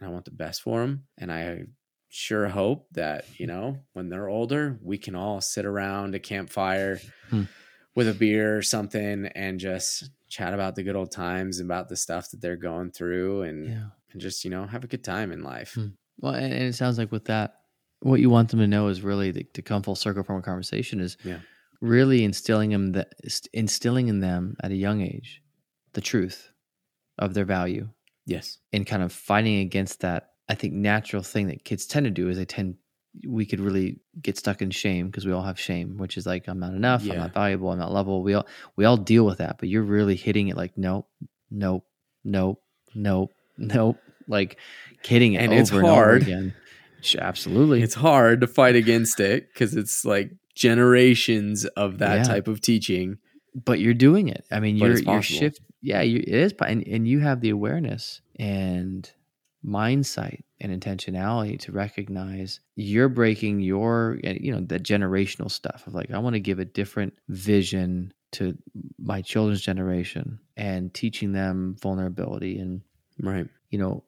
and 0.00 0.08
I 0.08 0.12
want 0.12 0.24
the 0.24 0.30
best 0.30 0.62
for 0.62 0.80
them. 0.80 1.06
And 1.18 1.30
I 1.30 1.64
sure 2.08 2.48
hope 2.48 2.88
that, 2.92 3.26
you 3.38 3.46
know, 3.46 3.80
when 3.92 4.08
they're 4.08 4.28
older, 4.28 4.78
we 4.82 4.96
can 4.98 5.14
all 5.14 5.40
sit 5.42 5.66
around 5.66 6.14
a 6.14 6.20
campfire 6.20 7.00
Hmm. 7.28 7.44
with 7.94 8.08
a 8.08 8.14
beer 8.14 8.56
or 8.56 8.62
something 8.62 9.26
and 9.26 9.60
just 9.60 10.10
chat 10.28 10.54
about 10.54 10.74
the 10.74 10.82
good 10.82 10.96
old 10.96 11.12
times, 11.12 11.60
about 11.60 11.88
the 11.88 11.96
stuff 11.96 12.30
that 12.30 12.40
they're 12.40 12.56
going 12.56 12.90
through 12.92 13.42
and, 13.42 13.66
Yeah. 13.66 13.90
and 14.12 14.20
just, 14.20 14.44
you 14.44 14.50
know, 14.50 14.66
have 14.66 14.84
a 14.84 14.88
good 14.88 15.04
time 15.04 15.30
in 15.32 15.42
life. 15.42 15.74
Hmm. 15.74 15.88
Well, 16.18 16.34
and, 16.34 16.52
it 16.52 16.74
sounds 16.74 16.98
like 16.98 17.12
with 17.12 17.24
that, 17.26 17.60
what 18.00 18.20
you 18.20 18.30
want 18.30 18.50
them 18.50 18.60
to 18.60 18.66
know 18.66 18.88
is 18.88 19.02
really 19.02 19.30
the, 19.30 19.44
to 19.54 19.62
come 19.62 19.82
full 19.82 19.94
circle 19.94 20.22
from 20.22 20.36
a 20.36 20.42
conversation 20.42 21.00
is 21.00 21.16
Yeah. 21.24 21.38
really 21.80 22.24
instilling 22.24 22.70
them 22.70 22.92
that 22.92 23.14
instilling 23.52 24.08
in 24.08 24.20
them 24.20 24.56
at 24.62 24.70
a 24.70 24.76
young 24.76 25.00
age 25.00 25.42
the 25.94 26.00
truth 26.00 26.50
of 27.18 27.34
their 27.34 27.44
value 27.44 27.88
Yes. 28.26 28.58
and 28.72 28.86
kind 28.86 29.02
of 29.02 29.12
fighting 29.12 29.60
against 29.60 30.00
that. 30.00 30.30
I 30.48 30.54
think 30.54 30.74
natural 30.74 31.22
thing 31.22 31.46
that 31.48 31.64
kids 31.64 31.86
tend 31.86 32.04
to 32.04 32.10
do 32.10 32.28
is 32.28 32.36
they 32.36 32.44
tend 32.44 32.76
we 33.28 33.46
could 33.46 33.60
really 33.60 34.00
get 34.20 34.36
stuck 34.36 34.60
in 34.60 34.70
shame 34.72 35.06
because 35.06 35.24
we 35.24 35.32
all 35.32 35.42
have 35.44 35.58
shame, 35.58 35.96
which 35.98 36.16
is 36.16 36.26
like 36.26 36.48
I'm 36.48 36.58
not 36.58 36.74
enough, 36.74 37.02
I'm 37.02 37.18
not 37.18 37.32
valuable, 37.34 37.70
I'm 37.70 37.78
not 37.78 37.92
lovable. 37.92 38.22
We 38.22 38.34
all 38.34 38.46
we 38.76 38.84
all 38.84 38.96
deal 38.96 39.24
with 39.24 39.38
that, 39.38 39.56
but 39.58 39.68
you're 39.68 39.82
really 39.84 40.16
hitting 40.16 40.48
it 40.48 40.56
like 40.56 40.76
nope, 40.76 41.08
nope, 41.50 41.86
nope, 42.24 42.60
nope, 42.94 43.30
nope, 43.56 43.96
like 44.28 44.58
hitting 45.02 45.34
it 45.34 45.42
And 45.42 45.52
over 45.52 45.60
it's 45.60 45.70
and 45.70 45.78
over 45.80 45.86
hard. 45.90 46.22
again. 46.22 46.54
Absolutely, 47.18 47.82
It's 47.82 47.94
hard 47.94 48.40
to 48.40 48.46
fight 48.46 48.76
against 48.76 49.20
it 49.20 49.48
because 49.52 49.76
it's 49.76 50.04
like 50.06 50.30
generations 50.54 51.64
of 51.66 51.98
that 51.98 52.16
Yeah. 52.16 52.22
type 52.22 52.48
of 52.48 52.60
teaching. 52.60 53.18
but 53.64 53.78
you're 53.78 53.94
doing 53.94 54.28
it. 54.28 54.44
I 54.50 54.58
mean, 54.60 54.78
But 54.78 54.86
you're 54.86 54.98
you're 55.00 55.22
shift. 55.22 55.60
Yeah, 55.80 56.00
you, 56.00 56.18
it 56.18 56.28
is, 56.28 56.54
and 56.66 56.82
and 56.88 57.06
you 57.06 57.20
have 57.20 57.40
the 57.42 57.50
awareness 57.50 58.20
and 58.38 59.08
mindsight 59.62 60.44
and 60.60 60.72
intentionality 60.82 61.58
to 61.58 61.72
recognize 61.72 62.60
you're 62.76 63.08
breaking 63.08 63.60
your 63.60 64.18
uh, 64.24 64.34
you 64.40 64.50
know 64.52 64.60
the 64.60 64.78
generational 64.80 65.50
stuff 65.50 65.86
of 65.86 65.94
like 65.94 66.10
I 66.10 66.18
want 66.18 66.34
to 66.34 66.40
give 66.40 66.58
a 66.58 66.64
different 66.64 67.14
vision 67.28 68.12
to 68.32 68.56
my 68.98 69.22
children's 69.22 69.62
generation 69.62 70.38
and 70.56 70.92
teaching 70.92 71.32
them 71.32 71.76
vulnerability 71.80 72.58
and 72.58 72.82
Right. 73.20 73.46
you 73.70 73.78
know 73.78 74.02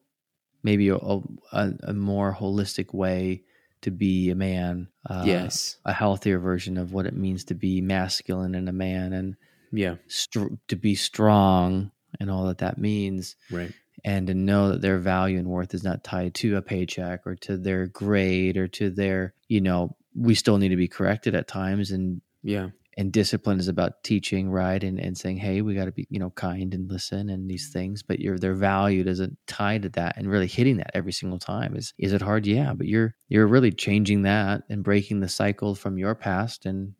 maybe 0.63 0.89
a 0.89 0.95
a, 0.97 1.73
a 1.83 1.93
more 1.93 2.33
holistic 2.33 2.93
way 2.93 3.43
to 3.81 3.91
be 3.91 4.29
a 4.31 4.35
man. 4.35 4.87
Uh, 5.07 5.23
yes. 5.25 5.77
a 5.85 5.93
healthier 5.93 6.39
version 6.39 6.77
of 6.77 6.91
what 6.91 7.05
it 7.05 7.15
means 7.15 7.43
to 7.45 7.53
be 7.53 7.79
masculine 7.81 8.55
and 8.55 8.67
a 8.67 8.73
man 8.73 9.13
and 9.13 9.35
Yeah. 9.71 9.95
str- 10.07 10.55
to 10.67 10.75
be 10.75 10.95
strong 10.95 11.91
and 12.19 12.29
all 12.31 12.47
that 12.47 12.57
that 12.59 12.77
means 12.77 13.35
Right. 13.51 13.71
and 14.03 14.27
to 14.27 14.33
know 14.33 14.69
that 14.71 14.81
their 14.81 14.97
value 14.97 15.37
and 15.37 15.47
worth 15.47 15.73
is 15.73 15.83
not 15.83 16.03
tied 16.03 16.33
to 16.35 16.57
a 16.57 16.61
paycheck 16.61 17.25
or 17.27 17.35
to 17.35 17.55
their 17.57 17.87
grade 17.87 18.57
or 18.57 18.67
to 18.69 18.89
their 18.89 19.33
you 19.47 19.61
know 19.61 19.95
we 20.15 20.33
still 20.35 20.57
need 20.57 20.69
to 20.69 20.75
be 20.75 20.87
corrected 20.87 21.35
at 21.35 21.47
times 21.47 21.91
and 21.91 22.21
Yeah. 22.43 22.69
And 22.97 23.11
discipline 23.11 23.59
is 23.59 23.67
about 23.67 24.03
teaching 24.03 24.49
right 24.49 24.83
and, 24.83 24.99
and 24.99 25.17
saying 25.17 25.37
hey 25.37 25.61
we 25.61 25.75
got 25.75 25.85
to 25.85 25.91
be 25.91 26.07
you 26.09 26.19
know 26.19 26.31
kind 26.31 26.73
and 26.73 26.89
listen 26.91 27.29
and 27.29 27.49
these 27.49 27.69
things 27.69 28.03
but 28.03 28.19
your 28.19 28.37
their 28.37 28.55
value 28.55 29.03
doesn't 29.03 29.37
tie 29.47 29.77
to 29.77 29.87
that 29.89 30.17
and 30.17 30.29
really 30.29 30.47
hitting 30.47 30.77
that 30.77 30.91
every 30.93 31.11
single 31.11 31.39
time 31.39 31.75
is 31.75 31.93
is 31.97 32.13
it 32.13 32.21
hard? 32.21 32.45
Yeah 32.45 32.73
but 32.73 32.87
you're 32.87 33.15
you're 33.29 33.47
really 33.47 33.71
changing 33.71 34.23
that 34.23 34.63
and 34.69 34.83
breaking 34.83 35.19
the 35.19 35.29
cycle 35.29 35.75
from 35.75 35.97
your 35.97 36.15
past 36.15 36.65
and 36.65 36.93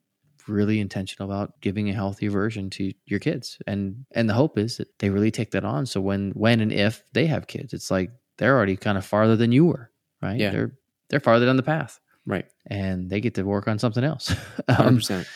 really 0.47 0.79
intentional 0.79 1.29
about 1.29 1.59
giving 1.59 1.89
a 1.89 1.93
healthy 1.93 2.29
version 2.29 2.69
to 2.69 2.93
your 3.05 3.19
kids. 3.19 3.57
And 3.67 4.05
and 4.11 4.29
the 4.29 4.33
hope 4.33 4.57
is 4.57 4.77
that 4.77 4.97
they 4.99 5.09
really 5.09 5.31
take 5.31 5.51
that 5.51 5.65
on. 5.65 5.85
So 5.85 5.99
when 5.99 6.31
when 6.31 6.61
and 6.61 6.71
if 6.71 7.03
they 7.13 7.25
have 7.25 7.47
kids 7.47 7.73
it's 7.73 7.91
like 7.91 8.11
they're 8.37 8.55
already 8.55 8.77
kind 8.77 8.97
of 8.97 9.05
farther 9.05 9.35
than 9.35 9.51
you 9.51 9.65
were 9.65 9.91
right? 10.21 10.39
Yeah. 10.39 10.51
they're 10.51 10.71
they're 11.09 11.19
farther 11.19 11.45
down 11.45 11.57
the 11.57 11.63
path. 11.63 11.99
Right. 12.25 12.45
and 12.65 13.09
they 13.09 13.21
get 13.21 13.35
to 13.35 13.43
work 13.43 13.69
on 13.69 13.79
something 13.79 14.03
else. 14.03 14.27
Hundred 14.69 14.87
um, 14.87 14.95
percent. 14.97 15.27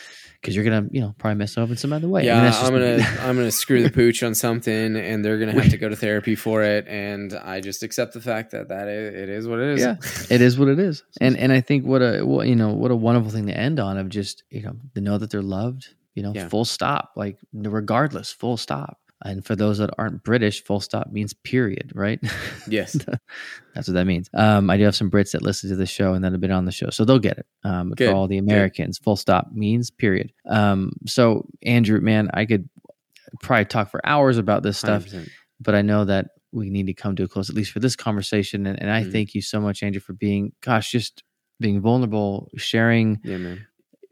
Because 0.42 0.54
you're 0.56 0.64
gonna 0.64 0.86
you 0.90 1.00
know 1.00 1.14
probably 1.18 1.36
mess 1.36 1.56
up 1.56 1.70
in 1.70 1.76
some 1.76 1.92
other 1.92 2.08
way 2.08 2.22
I 2.22 2.24
Yeah, 2.24 2.42
mean, 2.42 2.52
I'm 2.52 2.74
me. 2.74 2.80
gonna 2.80 3.20
I'm 3.28 3.36
gonna 3.36 3.50
screw 3.52 3.82
the 3.82 3.90
pooch 4.00 4.22
on 4.22 4.34
something, 4.34 4.96
and 4.96 5.24
they're 5.24 5.38
gonna 5.38 5.52
have 5.52 5.70
to 5.70 5.78
go 5.78 5.88
to 5.88 5.96
therapy 6.06 6.34
for 6.34 6.62
it. 6.62 6.86
And 6.88 7.32
I 7.34 7.60
just 7.60 7.82
accept 7.82 8.12
the 8.12 8.20
fact 8.20 8.50
that 8.50 8.68
that 8.68 8.88
is, 8.88 9.14
it 9.22 9.28
is 9.28 9.46
what 9.48 9.60
it 9.60 9.68
is. 9.68 9.80
Yeah. 9.80 9.96
it 10.34 10.40
is 10.42 10.58
what 10.58 10.68
it 10.68 10.78
is 10.78 11.02
and 11.20 11.36
and 11.38 11.52
i 11.52 11.60
think 11.60 11.86
what 11.86 12.02
a 12.02 12.22
what, 12.24 12.48
you 12.48 12.56
know 12.56 12.72
what 12.74 12.90
a 12.90 12.96
wonderful 12.96 13.30
thing 13.30 13.46
to 13.46 13.56
end 13.56 13.78
on 13.80 13.96
of 13.96 14.08
just 14.08 14.42
you 14.50 14.62
know 14.62 14.74
to 14.94 15.00
know 15.00 15.16
that 15.18 15.30
they're 15.30 15.42
loved 15.42 15.88
you 16.14 16.22
know 16.22 16.32
Yeah. 16.34 16.48
full 16.48 16.64
stop 16.64 17.12
like 17.16 17.38
regardless 17.54 18.32
full 18.32 18.56
stop 18.56 18.98
and 19.24 19.44
for 19.44 19.54
those 19.56 19.78
that 19.78 19.90
aren't 19.98 20.22
british 20.22 20.62
full 20.64 20.80
stop 20.80 21.10
means 21.12 21.32
period 21.32 21.92
right 21.94 22.20
yes. 22.68 22.96
that's 23.74 23.88
what 23.88 23.94
that 23.94 24.06
means 24.06 24.28
um 24.34 24.68
i 24.70 24.76
do 24.76 24.84
have 24.84 24.94
some 24.96 25.10
brits 25.10 25.32
that 25.32 25.42
listen 25.42 25.70
to 25.70 25.76
the 25.76 25.86
show 25.86 26.14
and 26.14 26.24
that 26.24 26.32
have 26.32 26.40
been 26.40 26.50
on 26.50 26.64
the 26.64 26.72
show 26.72 26.90
so 26.90 27.04
they'll 27.04 27.18
get 27.18 27.38
it 27.38 27.46
um 27.64 27.90
Good, 27.90 28.06
for 28.06 28.12
all 28.14 28.28
the 28.28 28.38
americans 28.38 28.98
full 28.98 29.16
stop 29.16 29.48
means 29.52 29.90
period 29.90 30.32
um 30.46 30.92
so 31.06 31.46
andrew 31.62 32.00
man 32.00 32.30
i 32.34 32.44
could 32.44 32.68
probably 33.40 33.64
talk 33.64 33.90
for 33.90 34.00
hours 34.06 34.36
about 34.38 34.62
this 34.62 34.78
stuff 34.78 35.06
100%. 35.06 35.28
but 35.60 35.74
I 35.74 35.82
know 35.82 36.04
that 36.04 36.26
we 36.50 36.68
need 36.70 36.86
to 36.88 36.92
come 36.92 37.16
to 37.16 37.22
a 37.22 37.28
close, 37.28 37.48
at 37.48 37.56
least 37.56 37.70
for 37.72 37.80
this 37.80 37.96
conversation. 37.96 38.66
And, 38.66 38.78
and 38.82 38.90
I 38.90 39.04
Mhm. 39.04 39.12
thank 39.12 39.34
you 39.34 39.40
so 39.40 39.58
much, 39.58 39.82
Andrew, 39.82 40.00
for 40.02 40.12
being, 40.12 40.52
gosh, 40.60 40.90
just 40.90 41.22
being 41.60 41.80
vulnerable, 41.80 42.50
sharing 42.56 43.20
Yeah, 43.24 43.38
man. 43.38 43.66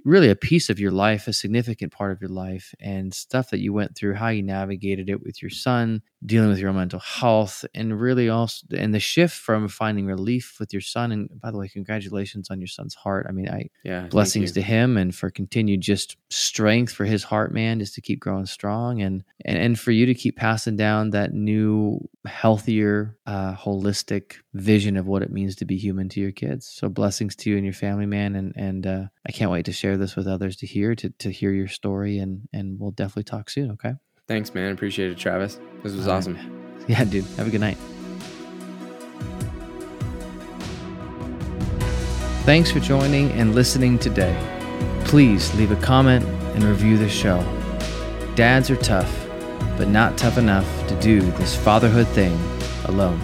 Really 0.04 0.30
a 0.30 0.36
piece 0.36 0.70
of 0.70 0.78
your 0.78 0.90
life, 0.90 1.26
a 1.28 1.32
significant 1.32 1.92
part 1.92 2.12
of 2.12 2.20
your 2.20 2.30
life, 2.30 2.74
and 2.80 3.12
stuff 3.14 3.50
that 3.50 3.60
you 3.60 3.72
went 3.72 3.96
through, 3.96 4.14
how 4.14 4.28
you 4.28 4.42
navigated 4.42 5.08
it 5.08 5.22
with 5.22 5.42
your 5.42 5.50
son, 5.50 6.02
dealing 6.24 6.48
with 6.48 6.58
your 6.58 6.70
own 6.70 6.76
mental 6.76 7.00
health, 7.00 7.64
and 7.74 8.00
really 8.00 8.28
also, 8.28 8.66
and 8.76 8.94
the 8.94 9.00
shift 9.00 9.36
from 9.36 9.68
finding 9.68 10.06
relief 10.06 10.56
with 10.60 10.72
your 10.72 10.82
son. 10.82 11.12
And 11.12 11.28
by 11.40 11.50
the 11.50 11.58
way, 11.58 11.68
congratulations 11.68 12.50
on 12.50 12.60
your 12.60 12.68
son's 12.68 12.94
heart. 12.94 13.26
I 13.28 13.32
mean, 13.32 13.48
I, 13.48 13.68
Yeah. 13.84 14.06
blessings 14.08 14.52
to 14.52 14.62
him 14.62 14.96
and 14.96 15.14
for 15.14 15.30
continued 15.30 15.80
just 15.80 16.16
strength 16.30 16.92
for 16.92 17.04
his 17.04 17.24
heart 17.24 17.52
man 17.52 17.78
just 17.80 17.94
to 17.94 18.00
keep 18.00 18.20
growing 18.20 18.46
strong 18.46 19.02
and 19.02 19.24
and, 19.44 19.58
and 19.58 19.78
for 19.78 19.90
you 19.90 20.06
to 20.06 20.14
keep 20.14 20.36
passing 20.36 20.76
down 20.76 21.10
that 21.10 21.32
new 21.34 22.08
healthier 22.26 23.16
uh, 23.26 23.54
holistic 23.54 24.34
vision 24.54 24.96
of 24.96 25.06
what 25.06 25.22
it 25.22 25.30
means 25.30 25.56
to 25.56 25.64
be 25.64 25.76
human 25.76 26.08
to 26.08 26.20
your 26.20 26.32
kids 26.32 26.66
so 26.66 26.88
blessings 26.88 27.34
to 27.36 27.50
you 27.50 27.56
and 27.56 27.64
your 27.64 27.74
family 27.74 28.06
man 28.06 28.34
and 28.36 28.52
and 28.56 28.86
uh, 28.86 29.04
i 29.28 29.32
can't 29.32 29.50
wait 29.50 29.64
to 29.66 29.72
share 29.72 29.96
this 30.00 30.16
with 30.16 30.26
others 30.26 30.56
to 30.56 30.66
hear 30.66 30.94
to, 30.96 31.10
to 31.18 31.30
hear 31.30 31.52
your 31.52 31.68
story 31.68 32.18
and 32.18 32.48
and 32.52 32.80
we'll 32.80 32.90
definitely 32.90 33.24
talk 33.24 33.48
soon 33.50 33.70
okay 33.72 33.94
Thanks, 34.28 34.54
man. 34.54 34.72
Appreciate 34.72 35.10
it, 35.10 35.18
Travis. 35.18 35.58
This 35.82 35.92
was 35.94 36.06
All 36.06 36.12
right. 36.14 36.18
awesome. 36.18 36.84
yeah 36.88 37.04
dude 37.04 37.24
have 37.36 37.46
a 37.46 37.50
good 37.50 37.60
night 37.60 37.78
Thanks 42.44 42.70
for 42.72 42.80
joining 42.80 43.30
and 43.32 43.54
listening 43.54 43.98
today. 43.98 44.34
Please 45.04 45.54
leave 45.54 45.70
a 45.70 45.76
comment 45.76 46.24
and 46.54 46.64
review 46.64 46.96
the 46.96 47.08
show. 47.08 47.38
Dads 48.34 48.70
are 48.70 48.76
tough, 48.76 49.26
but 49.76 49.88
not 49.88 50.16
tough 50.16 50.38
enough 50.38 50.66
to 50.88 50.98
do 51.00 51.20
this 51.32 51.54
fatherhood 51.54 52.08
thing 52.08 52.32
alone. 52.86 53.20